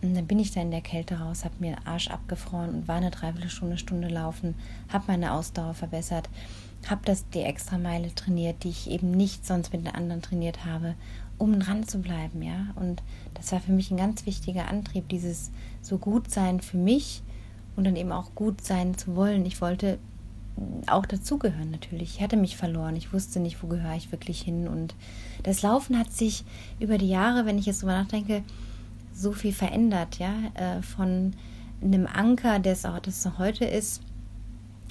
Und 0.00 0.14
dann 0.14 0.28
bin 0.28 0.38
ich 0.38 0.52
da 0.52 0.62
in 0.62 0.70
der 0.70 0.80
Kälte 0.80 1.18
raus, 1.18 1.44
habe 1.44 1.56
mir 1.58 1.74
den 1.74 1.86
Arsch 1.86 2.08
abgefroren 2.08 2.70
und 2.70 2.88
war 2.88 2.96
eine 2.96 3.10
Dreiviertelstunde, 3.10 3.76
Stunde 3.76 4.08
laufen, 4.08 4.54
habe 4.88 5.04
meine 5.08 5.32
Ausdauer 5.32 5.74
verbessert, 5.74 6.30
habe 6.88 7.02
das 7.04 7.28
die 7.30 7.42
Extrameile 7.42 8.14
trainiert, 8.14 8.62
die 8.62 8.70
ich 8.70 8.88
eben 8.88 9.10
nicht 9.10 9.44
sonst 9.44 9.72
mit 9.72 9.84
den 9.84 9.94
anderen 9.94 10.22
trainiert 10.22 10.64
habe, 10.64 10.94
um 11.40 11.58
dran 11.58 11.88
zu 11.88 11.98
bleiben, 11.98 12.42
ja. 12.42 12.66
Und 12.74 13.02
das 13.34 13.50
war 13.52 13.60
für 13.60 13.72
mich 13.72 13.90
ein 13.90 13.96
ganz 13.96 14.26
wichtiger 14.26 14.68
Antrieb, 14.68 15.08
dieses 15.08 15.50
so 15.80 15.96
gut 15.96 16.30
sein 16.30 16.60
für 16.60 16.76
mich 16.76 17.22
und 17.76 17.84
dann 17.84 17.96
eben 17.96 18.12
auch 18.12 18.34
gut 18.34 18.60
sein 18.62 18.96
zu 18.96 19.16
wollen. 19.16 19.46
Ich 19.46 19.60
wollte 19.62 19.98
auch 20.86 21.06
dazugehören 21.06 21.70
natürlich. 21.70 22.16
Ich 22.16 22.22
hatte 22.22 22.36
mich 22.36 22.58
verloren. 22.58 22.94
Ich 22.94 23.14
wusste 23.14 23.40
nicht, 23.40 23.62
wo 23.62 23.68
gehöre 23.68 23.96
ich 23.96 24.12
wirklich 24.12 24.42
hin. 24.42 24.68
Und 24.68 24.94
das 25.42 25.62
Laufen 25.62 25.98
hat 25.98 26.12
sich 26.12 26.44
über 26.78 26.98
die 26.98 27.08
Jahre, 27.08 27.46
wenn 27.46 27.58
ich 27.58 27.64
jetzt 27.64 27.80
drüber 27.80 27.94
nachdenke, 27.94 28.42
so 29.14 29.32
viel 29.32 29.54
verändert, 29.54 30.18
ja, 30.18 30.34
äh, 30.54 30.82
von 30.82 31.32
einem 31.82 32.06
Anker, 32.06 32.58
der 32.58 32.74
es 32.74 32.84
auch 32.84 32.98
das 32.98 33.26
heute 33.38 33.64
ist, 33.64 34.02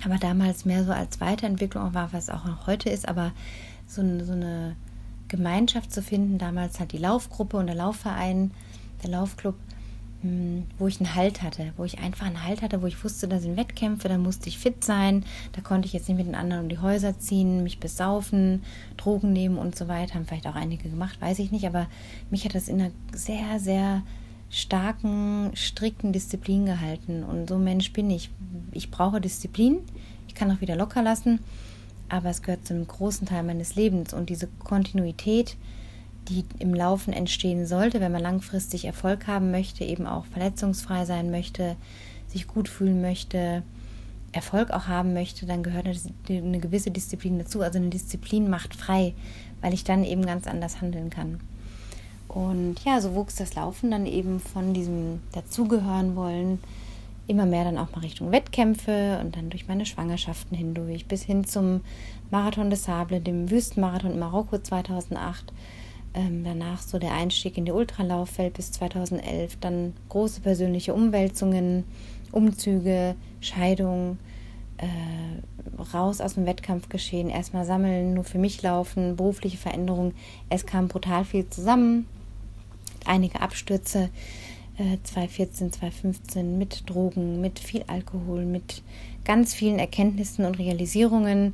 aber 0.04 0.18
damals 0.18 0.66
mehr 0.66 0.84
so 0.84 0.92
als 0.92 1.22
Weiterentwicklung 1.22 1.94
war, 1.94 2.12
was 2.12 2.32
auch 2.32 2.46
noch 2.46 2.66
heute 2.66 2.90
ist, 2.90 3.08
aber 3.08 3.32
so, 3.86 4.02
so 4.24 4.32
eine 4.32 4.76
Gemeinschaft 5.30 5.94
zu 5.94 6.02
finden, 6.02 6.38
damals 6.38 6.80
hat 6.80 6.92
die 6.92 6.98
Laufgruppe 6.98 7.58
und 7.58 7.68
der 7.68 7.76
Laufverein, 7.76 8.52
der 9.04 9.12
Laufclub, 9.12 9.56
hm, 10.22 10.66
wo 10.78 10.88
ich 10.88 11.00
einen 11.00 11.16
Halt 11.16 11.42
hatte, 11.42 11.72
wo 11.78 11.86
ich 11.86 12.00
einfach 12.00 12.26
einen 12.26 12.44
Halt 12.44 12.62
hatte, 12.62 12.82
wo 12.82 12.88
ich 12.88 13.02
wusste, 13.04 13.28
da 13.30 13.40
sind 13.40 13.56
Wettkämpfe, 13.56 14.10
da 14.10 14.18
musste 14.18 14.50
ich 14.50 14.58
fit 14.58 14.84
sein, 14.84 15.24
da 15.54 15.62
konnte 15.62 15.86
ich 15.86 15.94
jetzt 15.94 16.10
nicht 16.10 16.18
mit 16.18 16.28
den 16.28 16.36
anderen 16.36 16.64
um 16.64 16.70
die 16.70 16.80
Häuser 16.80 17.18
ziehen, 17.20 17.64
mich 17.64 17.80
besaufen, 17.80 18.64
Drogen 18.98 19.32
nehmen 19.32 19.58
und 19.58 19.78
so 19.78 19.88
weiter. 19.88 20.16
Haben 20.16 20.26
vielleicht 20.26 20.48
auch 20.48 20.56
einige 20.56 20.90
gemacht, 20.90 21.22
weiß 21.22 21.40
ich 21.40 21.52
nicht, 21.52 21.66
aber 21.66 21.88
mich 22.30 22.44
hat 22.44 22.54
das 22.56 22.68
in 22.68 22.82
einer 22.82 22.92
sehr, 23.14 23.60
sehr 23.60 24.02
starken, 24.50 25.52
strikten 25.54 26.12
Disziplin 26.12 26.66
gehalten. 26.66 27.24
Und 27.24 27.48
so 27.48 27.58
Mensch 27.58 27.94
bin 27.94 28.10
ich. 28.10 28.30
Ich 28.72 28.92
brauche 28.92 29.22
Disziplin, 29.22 29.80
ich 30.28 30.36
kann 30.36 30.52
auch 30.52 30.60
wieder 30.60 30.76
locker 30.76 31.02
lassen, 31.02 31.40
aber 32.10 32.30
es 32.30 32.42
gehört 32.42 32.66
zu 32.66 32.74
einem 32.74 32.88
großen 32.88 33.28
Teil 33.28 33.44
meines 33.44 33.76
Lebens 33.76 34.14
und 34.14 34.30
diese 34.30 34.48
Kontinuität, 34.64 35.56
die 36.28 36.44
im 36.60 36.74
Laufen 36.74 37.14
entstehen 37.14 37.66
sollte, 37.66 38.02
wenn 38.02 38.12
man 38.12 38.22
langfristig 38.22 38.86
Erfolg 38.86 39.28
haben 39.28 39.52
möchte, 39.52 39.84
eben 39.84 40.06
auch 40.06 40.26
verletzungsfrei 40.26 41.06
sein 41.06 41.32
möchte, 41.32 41.76
sich 42.28 42.48
gut 42.48 42.68
fühlen 42.68 43.02
möchte, 43.02 43.64
Erfolg 44.32 44.70
auch 44.72 44.88
haben 44.88 45.14
möchte, 45.14 45.46
dann 45.46 45.64
gehört 45.64 45.88
eine 46.28 46.60
gewisse 46.60 46.92
Disziplin 46.92 47.40
dazu. 47.40 47.62
Also 47.62 47.80
eine 47.80 47.90
Disziplin 47.90 48.50
macht 48.50 48.76
frei, 48.76 49.14
weil 49.62 49.74
ich 49.74 49.84
dann 49.84 50.04
eben 50.04 50.24
ganz 50.26 50.46
anders 50.46 50.82
handeln 50.82 51.10
kann. 51.10 51.40
Und 52.28 52.76
ja, 52.86 53.02
so 53.02 53.16
wuchs 53.16 53.36
das 53.36 53.56
Laufen 53.56 53.90
dann 53.90 54.06
eben 54.06 54.40
von 54.40 54.76
diesem 54.76 55.20
Dazugehören 55.32 56.16
wollen 56.16 56.60
immer 57.30 57.46
mehr 57.46 57.64
dann 57.64 57.78
auch 57.78 57.92
mal 57.92 58.02
Richtung 58.02 58.32
Wettkämpfe 58.32 59.20
und 59.22 59.36
dann 59.36 59.50
durch 59.50 59.68
meine 59.68 59.86
Schwangerschaften 59.86 60.58
hindurch 60.58 61.06
bis 61.06 61.24
hin 61.24 61.46
zum 61.46 61.82
Marathon 62.32 62.70
des 62.70 62.84
Sable, 62.84 63.22
dem 63.22 63.50
Wüstenmarathon 63.50 64.12
in 64.12 64.20
Marokko 64.20 64.58
2008 64.58 65.54
ähm, 66.14 66.44
danach 66.44 66.82
so 66.82 66.98
der 66.98 67.14
Einstieg 67.14 67.58
in 67.58 67.66
die 67.66 67.72
Ultralaufwelt 67.72 68.54
bis 68.54 68.72
2011, 68.72 69.58
dann 69.60 69.94
große 70.10 70.42
persönliche 70.42 70.94
Umwälzungen, 70.94 71.84
Umzüge, 72.32 73.16
Scheidung, 73.42 74.18
äh, 74.78 75.84
raus 75.94 76.22
aus 76.22 76.34
dem 76.34 76.46
Wettkampfgeschehen, 76.46 77.30
erstmal 77.30 77.66
sammeln, 77.66 78.14
nur 78.14 78.24
für 78.24 78.40
mich 78.40 78.62
laufen, 78.62 79.16
berufliche 79.16 79.58
Veränderungen. 79.58 80.14
Es 80.50 80.66
kam 80.66 80.88
brutal 80.88 81.26
viel 81.26 81.48
zusammen, 81.50 82.08
einige 83.06 83.42
Abstürze. 83.42 84.10
2014, 84.80 85.74
2015 85.74 86.58
mit 86.58 86.90
Drogen, 86.90 87.42
mit 87.42 87.60
viel 87.60 87.84
Alkohol, 87.88 88.46
mit 88.46 88.82
ganz 89.26 89.54
vielen 89.54 89.78
Erkenntnissen 89.78 90.46
und 90.46 90.58
Realisierungen, 90.58 91.54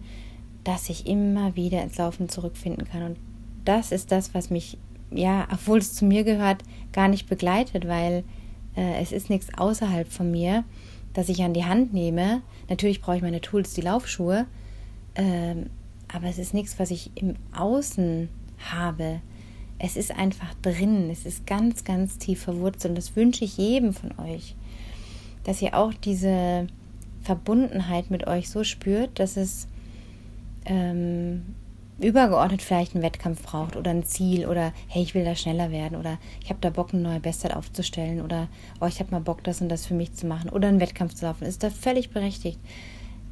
dass 0.63 0.89
ich 0.89 1.07
immer 1.07 1.55
wieder 1.55 1.81
ins 1.81 1.97
Laufen 1.97 2.29
zurückfinden 2.29 2.87
kann. 2.87 3.03
Und 3.03 3.17
das 3.65 3.91
ist 3.91 4.11
das, 4.11 4.33
was 4.33 4.49
mich, 4.49 4.77
ja, 5.11 5.47
obwohl 5.51 5.79
es 5.79 5.93
zu 5.93 6.05
mir 6.05 6.23
gehört, 6.23 6.63
gar 6.93 7.07
nicht 7.07 7.27
begleitet, 7.27 7.87
weil 7.87 8.23
äh, 8.75 9.01
es 9.01 9.11
ist 9.11 9.29
nichts 9.29 9.47
außerhalb 9.57 10.11
von 10.11 10.29
mir, 10.31 10.63
das 11.13 11.29
ich 11.29 11.43
an 11.43 11.53
die 11.53 11.65
Hand 11.65 11.93
nehme. 11.93 12.41
Natürlich 12.69 13.01
brauche 13.01 13.17
ich 13.17 13.21
meine 13.23 13.41
Tools, 13.41 13.73
die 13.73 13.81
Laufschuhe, 13.81 14.45
ähm, 15.15 15.69
aber 16.13 16.27
es 16.27 16.37
ist 16.37 16.53
nichts, 16.53 16.77
was 16.79 16.91
ich 16.91 17.11
im 17.15 17.35
Außen 17.55 18.29
habe. 18.71 19.21
Es 19.77 19.97
ist 19.97 20.11
einfach 20.11 20.53
drin, 20.61 21.09
es 21.09 21.25
ist 21.25 21.45
ganz, 21.45 21.83
ganz 21.83 22.17
tief 22.17 22.41
verwurzelt 22.43 22.91
und 22.91 22.95
das 22.95 23.15
wünsche 23.15 23.43
ich 23.43 23.57
jedem 23.57 23.93
von 23.93 24.17
euch, 24.19 24.55
dass 25.43 25.61
ihr 25.61 25.77
auch 25.77 25.93
diese 25.93 26.67
Verbundenheit 27.23 28.09
mit 28.09 28.27
euch 28.27 28.49
so 28.49 28.63
spürt, 28.63 29.19
dass 29.19 29.35
es 29.35 29.67
ähm, 30.65 31.43
übergeordnet 31.99 32.61
vielleicht 32.61 32.93
einen 32.93 33.03
Wettkampf 33.03 33.41
braucht 33.43 33.75
oder 33.75 33.91
ein 33.91 34.03
Ziel 34.03 34.47
oder 34.47 34.73
hey, 34.87 35.01
ich 35.01 35.15
will 35.15 35.23
da 35.23 35.35
schneller 35.35 35.71
werden 35.71 35.97
oder 35.97 36.17
ich 36.41 36.49
habe 36.49 36.59
da 36.61 36.69
Bock, 36.69 36.93
eine 36.93 37.03
neue 37.03 37.19
Bestzeit 37.19 37.55
aufzustellen 37.55 38.21
oder 38.21 38.47
oh, 38.81 38.85
ich 38.85 38.99
habe 38.99 39.11
mal 39.11 39.21
Bock, 39.21 39.43
das 39.43 39.61
und 39.61 39.69
das 39.69 39.85
für 39.85 39.93
mich 39.93 40.13
zu 40.13 40.27
machen 40.27 40.49
oder 40.49 40.67
einen 40.67 40.81
Wettkampf 40.81 41.13
zu 41.13 41.25
laufen, 41.25 41.45
ist 41.45 41.63
da 41.63 41.69
völlig 41.69 42.09
berechtigt. 42.09 42.59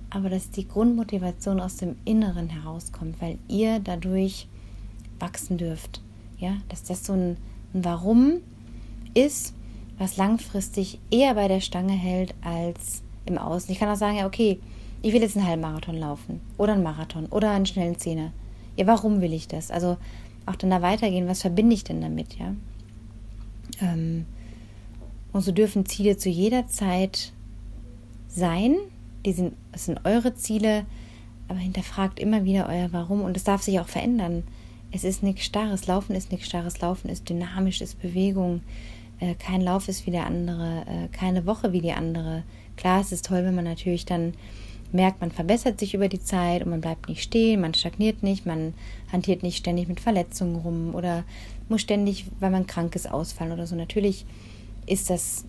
Aber 0.09 0.29
dass 0.29 0.51
die 0.51 0.67
Grundmotivation 0.67 1.59
aus 1.59 1.77
dem 1.77 1.95
Inneren 2.05 2.49
herauskommt, 2.49 3.19
weil 3.19 3.39
ihr 3.47 3.79
dadurch 3.79 4.47
wachsen 5.19 5.57
dürft. 5.57 6.02
Ja, 6.43 6.57
dass 6.67 6.83
das 6.83 7.05
so 7.05 7.13
ein, 7.13 7.37
ein 7.73 7.85
Warum 7.85 8.41
ist, 9.13 9.53
was 9.97 10.17
langfristig 10.17 10.99
eher 11.09 11.35
bei 11.35 11.47
der 11.47 11.61
Stange 11.61 11.93
hält 11.93 12.33
als 12.41 13.01
im 13.25 13.37
Außen. 13.37 13.71
Ich 13.71 13.79
kann 13.79 13.87
auch 13.87 13.95
sagen, 13.95 14.17
ja, 14.17 14.27
okay, 14.27 14.59
ich 15.01 15.13
will 15.13 15.21
jetzt 15.21 15.37
einen 15.37 15.47
Halbmarathon 15.47 15.95
laufen 15.95 16.41
oder 16.57 16.73
einen 16.73 16.83
Marathon 16.83 17.27
oder 17.27 17.51
einen 17.51 17.65
schnellen 17.65 17.97
Zehner. 17.97 18.33
Ja, 18.75 18.87
warum 18.87 19.21
will 19.21 19.31
ich 19.31 19.47
das? 19.47 19.71
Also 19.71 19.95
auch 20.45 20.57
dann 20.57 20.69
da 20.69 20.81
weitergehen, 20.81 21.29
was 21.29 21.39
verbinde 21.39 21.75
ich 21.75 21.85
denn 21.85 22.01
damit, 22.01 22.37
ja? 22.37 22.53
Ähm, 23.79 24.25
und 25.31 25.43
so 25.43 25.53
dürfen 25.53 25.85
Ziele 25.85 26.17
zu 26.17 26.27
jeder 26.27 26.67
Zeit 26.67 27.31
sein. 28.27 28.75
Die 29.25 29.31
sind, 29.31 29.53
das 29.71 29.85
sind 29.85 30.01
eure 30.03 30.35
Ziele, 30.35 30.85
aber 31.47 31.59
hinterfragt 31.59 32.19
immer 32.19 32.43
wieder 32.43 32.67
euer 32.67 32.91
Warum 32.91 33.21
und 33.21 33.37
es 33.37 33.45
darf 33.45 33.61
sich 33.61 33.79
auch 33.79 33.87
verändern. 33.87 34.43
Es 34.95 35.03
ist 35.03 35.23
nichts 35.23 35.43
Starres. 35.43 35.87
Laufen 35.87 36.15
ist 36.15 36.31
nichts 36.31 36.47
Starres. 36.47 36.79
Laufen 36.79 37.09
ist 37.09 37.27
dynamisch, 37.27 37.81
ist 37.81 37.99
Bewegung. 37.99 38.61
Äh, 39.19 39.33
kein 39.33 39.61
Lauf 39.61 39.89
ist 39.89 40.05
wie 40.05 40.11
der 40.11 40.27
andere, 40.27 40.85
äh, 40.87 41.07
keine 41.11 41.47
Woche 41.47 41.73
wie 41.73 41.81
die 41.81 41.93
andere. 41.93 42.43
Klar, 42.77 43.01
es 43.01 43.11
ist 43.11 43.25
toll, 43.25 43.43
wenn 43.43 43.55
man 43.55 43.65
natürlich 43.65 44.05
dann 44.05 44.35
merkt, 44.91 45.19
man 45.19 45.31
verbessert 45.31 45.79
sich 45.79 45.95
über 45.95 46.09
die 46.09 46.21
Zeit 46.21 46.63
und 46.63 46.69
man 46.69 46.81
bleibt 46.81 47.09
nicht 47.09 47.23
stehen, 47.23 47.61
man 47.61 47.73
stagniert 47.73 48.21
nicht, 48.21 48.45
man 48.45 48.75
hantiert 49.11 49.41
nicht 49.41 49.57
ständig 49.57 49.87
mit 49.87 49.99
Verletzungen 49.99 50.57
rum 50.57 50.93
oder 50.93 51.23
muss 51.69 51.81
ständig, 51.81 52.27
weil 52.39 52.51
man 52.51 52.67
krank 52.67 52.95
ist, 52.95 53.09
ausfallen 53.09 53.51
oder 53.51 53.65
so. 53.65 53.75
Natürlich 53.75 54.27
ist 54.85 55.09
das 55.09 55.45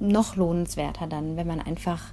noch 0.00 0.36
lohnenswerter 0.36 1.06
dann, 1.06 1.38
wenn 1.38 1.46
man 1.46 1.60
einfach 1.60 2.12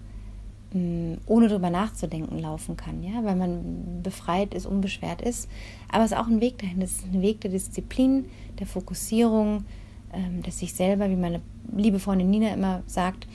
ohne 0.71 1.47
drüber 1.47 1.71
nachzudenken 1.71 2.37
laufen 2.37 2.77
kann, 2.77 3.01
ja, 3.01 3.23
weil 3.23 3.35
man 3.35 4.03
befreit 4.03 4.53
ist, 4.53 4.67
unbeschwert 4.67 5.21
ist. 5.21 5.49
Aber 5.91 6.03
es 6.03 6.11
ist 6.11 6.17
auch 6.17 6.27
ein 6.27 6.41
Weg 6.41 6.59
dahin. 6.59 6.81
Es 6.81 6.97
ist 6.97 7.05
ein 7.05 7.23
Weg 7.23 7.41
der 7.41 7.49
Disziplin, 7.49 8.25
der 8.59 8.67
Fokussierung, 8.67 9.65
ähm, 10.13 10.43
des 10.43 10.59
sich 10.59 10.73
selber, 10.73 11.09
wie 11.09 11.15
meine 11.15 11.41
liebe 11.75 11.99
Freundin 11.99 12.29
Nina 12.29 12.53
immer 12.53 12.83
sagt, 12.85 13.27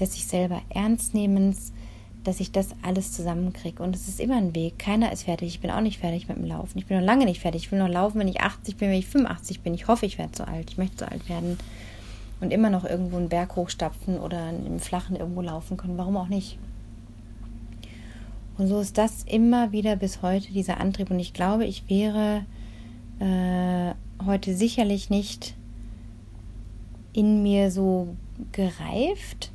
des 0.00 0.14
sich 0.14 0.26
selber 0.26 0.62
Ernstnehmens, 0.68 1.72
dass 2.24 2.40
ich 2.40 2.50
das 2.50 2.70
alles 2.82 3.12
zusammenkriege. 3.12 3.82
Und 3.82 3.94
es 3.94 4.08
ist 4.08 4.18
immer 4.18 4.36
ein 4.36 4.54
Weg. 4.54 4.78
Keiner 4.78 5.12
ist 5.12 5.22
fertig. 5.22 5.48
Ich 5.48 5.60
bin 5.60 5.70
auch 5.70 5.80
nicht 5.80 6.00
fertig 6.00 6.28
mit 6.28 6.38
dem 6.38 6.44
Laufen. 6.44 6.78
Ich 6.78 6.86
bin 6.86 6.98
noch 6.98 7.06
lange 7.06 7.24
nicht 7.24 7.40
fertig. 7.40 7.64
Ich 7.64 7.72
will 7.72 7.78
noch 7.78 7.88
laufen, 7.88 8.18
wenn 8.18 8.28
ich 8.28 8.40
80 8.40 8.76
bin, 8.76 8.90
wenn 8.90 8.98
ich 8.98 9.06
85 9.06 9.60
bin. 9.60 9.74
Ich 9.74 9.86
hoffe, 9.86 10.06
ich 10.06 10.18
werde 10.18 10.36
so 10.36 10.44
alt. 10.44 10.70
Ich 10.70 10.76
möchte 10.76 10.98
so 10.98 11.04
alt 11.04 11.28
werden. 11.28 11.56
Und 12.40 12.52
immer 12.52 12.68
noch 12.68 12.84
irgendwo 12.84 13.16
einen 13.16 13.28
Berg 13.28 13.54
hochstapfen 13.54 14.18
oder 14.18 14.50
im 14.50 14.80
Flachen 14.80 15.16
irgendwo 15.16 15.40
laufen 15.40 15.76
können. 15.76 15.96
Warum 15.96 16.16
auch 16.16 16.28
nicht? 16.28 16.58
Und 18.60 18.68
so 18.68 18.78
ist 18.78 18.98
das 18.98 19.22
immer 19.22 19.72
wieder 19.72 19.96
bis 19.96 20.20
heute 20.20 20.52
dieser 20.52 20.80
Antrieb. 20.80 21.10
Und 21.10 21.18
ich 21.18 21.32
glaube, 21.32 21.64
ich 21.64 21.88
wäre 21.88 22.44
äh, 23.18 23.94
heute 24.26 24.54
sicherlich 24.54 25.08
nicht 25.08 25.54
in 27.14 27.42
mir 27.42 27.70
so 27.70 28.08
gereift, 28.52 29.50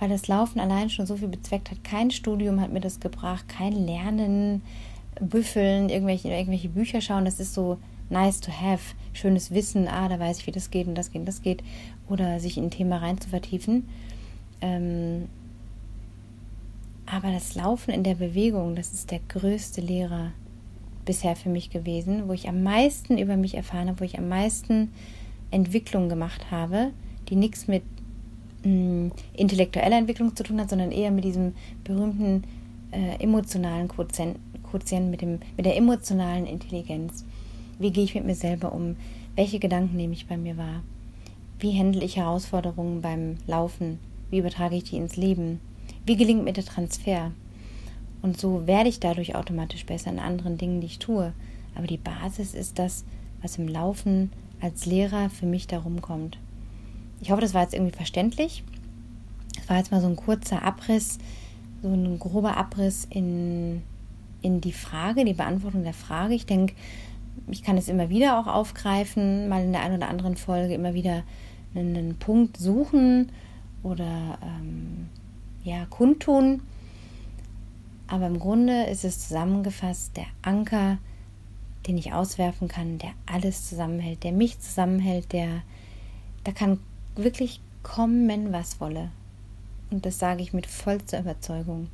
weil 0.00 0.08
das 0.08 0.26
Laufen 0.26 0.58
allein 0.58 0.90
schon 0.90 1.06
so 1.06 1.16
viel 1.16 1.28
bezweckt 1.28 1.70
hat. 1.70 1.84
Kein 1.84 2.10
Studium 2.10 2.60
hat 2.60 2.72
mir 2.72 2.80
das 2.80 2.98
gebracht, 2.98 3.48
kein 3.48 3.70
Lernen, 3.72 4.62
Büffeln, 5.20 5.88
irgendwelche, 5.88 6.28
irgendwelche 6.28 6.70
Bücher 6.70 7.00
schauen. 7.00 7.26
Das 7.26 7.38
ist 7.38 7.54
so 7.54 7.78
nice 8.10 8.40
to 8.40 8.50
have, 8.50 8.96
schönes 9.12 9.52
Wissen. 9.52 9.86
Ah, 9.86 10.08
da 10.08 10.18
weiß 10.18 10.40
ich, 10.40 10.48
wie 10.48 10.52
das 10.52 10.72
geht 10.72 10.88
und 10.88 10.96
das 10.96 11.12
geht 11.12 11.20
und 11.20 11.26
das 11.26 11.40
geht. 11.40 11.62
Oder 12.08 12.40
sich 12.40 12.58
in 12.58 12.64
ein 12.64 12.70
Thema 12.72 12.96
rein 12.96 13.20
zu 13.20 13.28
vertiefen. 13.28 13.88
Ähm, 14.60 15.28
aber 17.14 17.30
das 17.30 17.54
Laufen 17.54 17.92
in 17.92 18.02
der 18.02 18.16
Bewegung, 18.16 18.74
das 18.74 18.92
ist 18.92 19.12
der 19.12 19.20
größte 19.28 19.80
Lehrer 19.80 20.32
bisher 21.04 21.36
für 21.36 21.48
mich 21.48 21.70
gewesen, 21.70 22.26
wo 22.26 22.32
ich 22.32 22.48
am 22.48 22.64
meisten 22.64 23.18
über 23.18 23.36
mich 23.36 23.54
erfahren 23.54 23.86
habe, 23.88 24.00
wo 24.00 24.04
ich 24.04 24.18
am 24.18 24.28
meisten 24.28 24.90
Entwicklung 25.52 26.08
gemacht 26.08 26.50
habe, 26.50 26.90
die 27.28 27.36
nichts 27.36 27.68
mit 27.68 27.84
mh, 28.64 29.12
intellektueller 29.34 29.96
Entwicklung 29.96 30.34
zu 30.34 30.42
tun 30.42 30.60
hat, 30.60 30.70
sondern 30.70 30.90
eher 30.90 31.12
mit 31.12 31.22
diesem 31.22 31.54
berühmten 31.84 32.42
äh, 32.90 33.22
emotionalen 33.22 33.86
Quotient, 33.86 34.36
Quotient 34.68 35.08
mit, 35.08 35.22
mit 35.22 35.66
der 35.66 35.76
emotionalen 35.76 36.46
Intelligenz. 36.46 37.24
Wie 37.78 37.92
gehe 37.92 38.04
ich 38.04 38.16
mit 38.16 38.24
mir 38.24 38.34
selber 38.34 38.72
um? 38.72 38.96
Welche 39.36 39.60
Gedanken 39.60 39.96
nehme 39.96 40.14
ich 40.14 40.26
bei 40.26 40.36
mir 40.36 40.56
wahr? 40.56 40.82
Wie 41.60 41.78
handle 41.78 42.04
ich 42.04 42.16
Herausforderungen 42.16 43.02
beim 43.02 43.36
Laufen? 43.46 44.00
Wie 44.30 44.38
übertrage 44.38 44.74
ich 44.74 44.84
die 44.84 44.96
ins 44.96 45.16
Leben? 45.16 45.60
Wie 46.06 46.16
gelingt 46.16 46.44
mir 46.44 46.52
der 46.52 46.64
Transfer? 46.64 47.32
Und 48.20 48.38
so 48.38 48.66
werde 48.66 48.88
ich 48.88 49.00
dadurch 49.00 49.34
automatisch 49.34 49.86
besser 49.86 50.10
in 50.10 50.18
anderen 50.18 50.58
Dingen, 50.58 50.80
die 50.80 50.86
ich 50.86 50.98
tue. 50.98 51.32
Aber 51.74 51.86
die 51.86 51.98
Basis 51.98 52.54
ist 52.54 52.78
das, 52.78 53.04
was 53.42 53.58
im 53.58 53.68
Laufen 53.68 54.32
als 54.60 54.86
Lehrer 54.86 55.30
für 55.30 55.46
mich 55.46 55.66
darum 55.66 56.00
kommt. 56.00 56.38
Ich 57.20 57.30
hoffe, 57.30 57.40
das 57.40 57.54
war 57.54 57.62
jetzt 57.62 57.74
irgendwie 57.74 57.96
verständlich. 57.96 58.64
Das 59.56 59.68
war 59.68 59.76
jetzt 59.76 59.92
mal 59.92 60.00
so 60.00 60.06
ein 60.06 60.16
kurzer 60.16 60.62
Abriss, 60.62 61.18
so 61.82 61.88
ein 61.88 62.18
grober 62.18 62.56
Abriss 62.56 63.06
in, 63.08 63.82
in 64.42 64.60
die 64.60 64.72
Frage, 64.72 65.24
die 65.24 65.34
Beantwortung 65.34 65.84
der 65.84 65.94
Frage. 65.94 66.34
Ich 66.34 66.46
denke, 66.46 66.74
ich 67.48 67.62
kann 67.62 67.76
es 67.76 67.88
immer 67.88 68.08
wieder 68.08 68.38
auch 68.38 68.46
aufgreifen, 68.46 69.48
mal 69.48 69.62
in 69.62 69.72
der 69.72 69.82
einen 69.82 69.96
oder 69.96 70.08
anderen 70.08 70.36
Folge 70.36 70.74
immer 70.74 70.94
wieder 70.94 71.22
einen, 71.74 71.96
einen 71.96 72.14
Punkt 72.16 72.56
suchen 72.56 73.32
oder 73.82 74.38
ähm, 74.42 75.08
ja, 75.64 75.86
kundtun. 75.86 76.60
Aber 78.06 78.26
im 78.26 78.38
Grunde 78.38 78.84
ist 78.84 79.04
es 79.04 79.26
zusammengefasst 79.26 80.16
der 80.16 80.26
Anker, 80.42 80.98
den 81.86 81.98
ich 81.98 82.12
auswerfen 82.12 82.68
kann, 82.68 82.98
der 82.98 83.10
alles 83.26 83.68
zusammenhält, 83.68 84.22
der 84.22 84.32
mich 84.32 84.60
zusammenhält, 84.60 85.32
der 85.32 85.62
da 86.44 86.52
kann 86.52 86.78
wirklich 87.16 87.60
kommen, 87.82 88.52
was 88.52 88.80
wolle. 88.80 89.10
Und 89.90 90.06
das 90.06 90.18
sage 90.18 90.42
ich 90.42 90.52
mit 90.52 90.66
vollster 90.66 91.20
Überzeugung. 91.20 91.88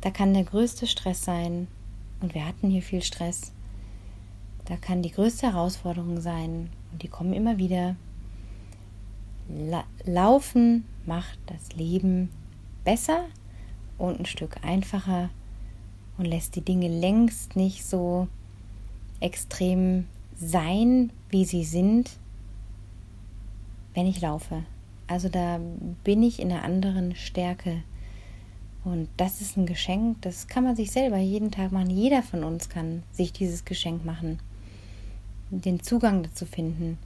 Da 0.00 0.10
kann 0.10 0.34
der 0.34 0.44
größte 0.44 0.86
Stress 0.86 1.24
sein, 1.24 1.68
und 2.20 2.34
wir 2.34 2.46
hatten 2.46 2.70
hier 2.70 2.82
viel 2.82 3.02
Stress. 3.02 3.52
Da 4.64 4.76
kann 4.76 5.02
die 5.02 5.10
größte 5.10 5.52
Herausforderung 5.52 6.20
sein, 6.20 6.70
und 6.92 7.02
die 7.02 7.08
kommen 7.08 7.32
immer 7.32 7.58
wieder. 7.58 7.96
La 9.48 9.84
Laufen 10.04 10.84
macht 11.04 11.38
das 11.46 11.76
Leben 11.76 12.30
besser 12.84 13.26
und 13.98 14.20
ein 14.20 14.26
Stück 14.26 14.56
einfacher 14.62 15.30
und 16.18 16.26
lässt 16.26 16.56
die 16.56 16.60
Dinge 16.60 16.88
längst 16.88 17.56
nicht 17.56 17.84
so 17.84 18.28
extrem 19.20 20.06
sein, 20.36 21.10
wie 21.30 21.44
sie 21.44 21.64
sind, 21.64 22.10
wenn 23.94 24.06
ich 24.06 24.20
laufe. 24.20 24.64
Also 25.06 25.28
da 25.28 25.60
bin 26.04 26.22
ich 26.22 26.40
in 26.40 26.50
einer 26.50 26.64
anderen 26.64 27.14
Stärke. 27.14 27.82
Und 28.84 29.08
das 29.16 29.40
ist 29.40 29.56
ein 29.56 29.66
Geschenk, 29.66 30.20
das 30.22 30.48
kann 30.48 30.64
man 30.64 30.74
sich 30.74 30.90
selber 30.90 31.18
jeden 31.18 31.50
Tag 31.52 31.70
machen. 31.70 31.90
Jeder 31.90 32.22
von 32.22 32.42
uns 32.42 32.68
kann 32.68 33.04
sich 33.12 33.32
dieses 33.32 33.64
Geschenk 33.64 34.04
machen. 34.04 34.40
Den 35.50 35.82
Zugang 35.82 36.22
dazu 36.22 36.46
finden. 36.46 36.98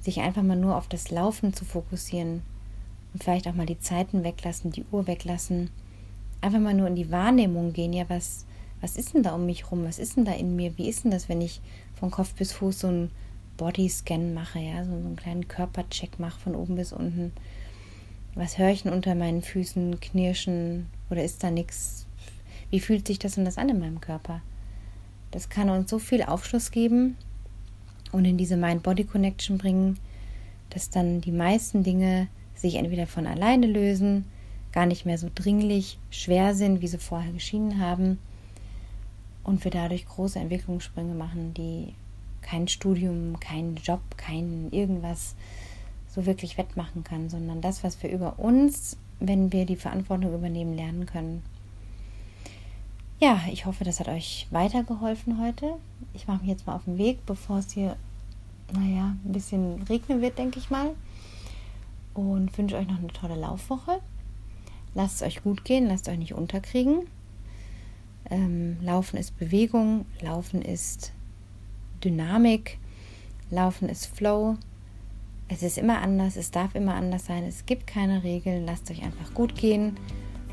Sich 0.00 0.20
einfach 0.20 0.42
mal 0.42 0.56
nur 0.56 0.76
auf 0.76 0.88
das 0.88 1.10
Laufen 1.10 1.54
zu 1.54 1.64
fokussieren. 1.64 2.42
Und 3.12 3.22
vielleicht 3.22 3.46
auch 3.46 3.54
mal 3.54 3.66
die 3.66 3.78
Zeiten 3.78 4.24
weglassen, 4.24 4.70
die 4.70 4.84
Uhr 4.90 5.06
weglassen. 5.06 5.70
Einfach 6.40 6.60
mal 6.60 6.74
nur 6.74 6.88
in 6.88 6.96
die 6.96 7.10
Wahrnehmung 7.10 7.72
gehen. 7.72 7.92
Ja, 7.92 8.04
was, 8.08 8.46
was 8.80 8.96
ist 8.96 9.14
denn 9.14 9.22
da 9.22 9.34
um 9.34 9.46
mich 9.46 9.70
rum? 9.70 9.84
Was 9.84 9.98
ist 9.98 10.16
denn 10.16 10.24
da 10.24 10.32
in 10.32 10.56
mir? 10.56 10.76
Wie 10.78 10.88
ist 10.88 11.04
denn 11.04 11.10
das, 11.10 11.28
wenn 11.28 11.40
ich 11.40 11.60
von 11.94 12.10
Kopf 12.10 12.34
bis 12.34 12.52
Fuß 12.52 12.80
so 12.80 12.88
einen 12.88 13.10
Bodyscan 13.56 14.34
mache, 14.34 14.58
ja, 14.58 14.84
so, 14.84 14.90
so 14.90 15.06
einen 15.06 15.16
kleinen 15.16 15.46
Körpercheck 15.46 16.18
mache 16.18 16.40
von 16.40 16.54
oben 16.56 16.76
bis 16.76 16.92
unten? 16.92 17.32
Was 18.34 18.56
höre 18.56 18.70
ich 18.70 18.82
denn 18.82 18.92
unter 18.92 19.14
meinen 19.14 19.42
Füßen 19.42 20.00
knirschen 20.00 20.86
oder 21.10 21.22
ist 21.22 21.44
da 21.44 21.50
nichts? 21.50 22.06
Wie 22.70 22.80
fühlt 22.80 23.06
sich 23.06 23.18
das 23.18 23.36
und 23.36 23.44
das 23.44 23.58
an 23.58 23.68
in 23.68 23.78
meinem 23.78 24.00
Körper? 24.00 24.40
Das 25.30 25.50
kann 25.50 25.68
uns 25.68 25.90
so 25.90 25.98
viel 25.98 26.22
Aufschluss 26.22 26.70
geben 26.70 27.16
und 28.10 28.24
in 28.24 28.38
diese 28.38 28.56
Mind-Body-Connection 28.56 29.58
bringen, 29.58 29.98
dass 30.70 30.90
dann 30.90 31.20
die 31.20 31.32
meisten 31.32 31.82
Dinge 31.82 32.28
sich 32.62 32.76
entweder 32.76 33.06
von 33.06 33.26
alleine 33.26 33.66
lösen, 33.66 34.24
gar 34.72 34.86
nicht 34.86 35.04
mehr 35.04 35.18
so 35.18 35.28
dringlich 35.34 35.98
schwer 36.10 36.54
sind, 36.54 36.80
wie 36.80 36.88
sie 36.88 36.98
vorher 36.98 37.32
geschienen 37.32 37.78
haben 37.78 38.18
und 39.44 39.62
wir 39.64 39.70
dadurch 39.70 40.06
große 40.06 40.38
Entwicklungssprünge 40.38 41.14
machen, 41.14 41.52
die 41.54 41.92
kein 42.40 42.68
Studium, 42.68 43.38
kein 43.40 43.76
Job, 43.76 44.00
kein 44.16 44.68
irgendwas 44.70 45.34
so 46.14 46.26
wirklich 46.26 46.58
wettmachen 46.58 47.04
kann, 47.04 47.28
sondern 47.28 47.60
das, 47.60 47.84
was 47.84 48.02
wir 48.02 48.10
über 48.10 48.38
uns, 48.38 48.96
wenn 49.20 49.52
wir 49.52 49.66
die 49.66 49.76
Verantwortung 49.76 50.34
übernehmen, 50.34 50.74
lernen 50.74 51.06
können. 51.06 51.42
Ja, 53.20 53.40
ich 53.50 53.66
hoffe, 53.66 53.84
das 53.84 54.00
hat 54.00 54.08
euch 54.08 54.48
weitergeholfen 54.50 55.40
heute. 55.40 55.74
Ich 56.12 56.26
mache 56.26 56.40
mich 56.40 56.50
jetzt 56.50 56.66
mal 56.66 56.74
auf 56.74 56.84
den 56.84 56.98
Weg, 56.98 57.24
bevor 57.24 57.58
es 57.58 57.72
hier, 57.72 57.96
naja, 58.72 59.14
ein 59.24 59.32
bisschen 59.32 59.82
regnen 59.84 60.20
wird, 60.20 60.38
denke 60.38 60.58
ich 60.58 60.70
mal. 60.70 60.90
Und 62.14 62.56
wünsche 62.58 62.76
euch 62.76 62.88
noch 62.88 62.98
eine 62.98 63.08
tolle 63.08 63.36
Laufwoche. 63.36 64.00
Lasst 64.94 65.16
es 65.16 65.22
euch 65.22 65.42
gut 65.42 65.64
gehen, 65.64 65.86
lasst 65.86 66.08
euch 66.08 66.18
nicht 66.18 66.34
unterkriegen. 66.34 67.06
Ähm, 68.30 68.76
Laufen 68.82 69.16
ist 69.16 69.38
Bewegung, 69.38 70.04
Laufen 70.20 70.62
ist 70.62 71.12
Dynamik, 72.04 72.78
Laufen 73.50 73.88
ist 73.88 74.06
Flow. 74.06 74.56
Es 75.48 75.62
ist 75.62 75.78
immer 75.78 76.00
anders, 76.00 76.36
es 76.36 76.50
darf 76.50 76.74
immer 76.74 76.94
anders 76.94 77.26
sein, 77.26 77.44
es 77.44 77.66
gibt 77.66 77.86
keine 77.86 78.22
Regeln. 78.22 78.64
Lasst 78.64 78.90
euch 78.90 79.02
einfach 79.02 79.34
gut 79.34 79.54
gehen, 79.54 79.96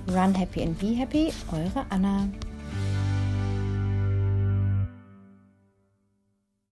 Run 0.07 0.35
Happy 0.35 0.61
and 0.63 0.79
Be 0.79 0.95
Happy, 0.95 1.31
eure 1.51 1.85
Anna. 1.89 2.27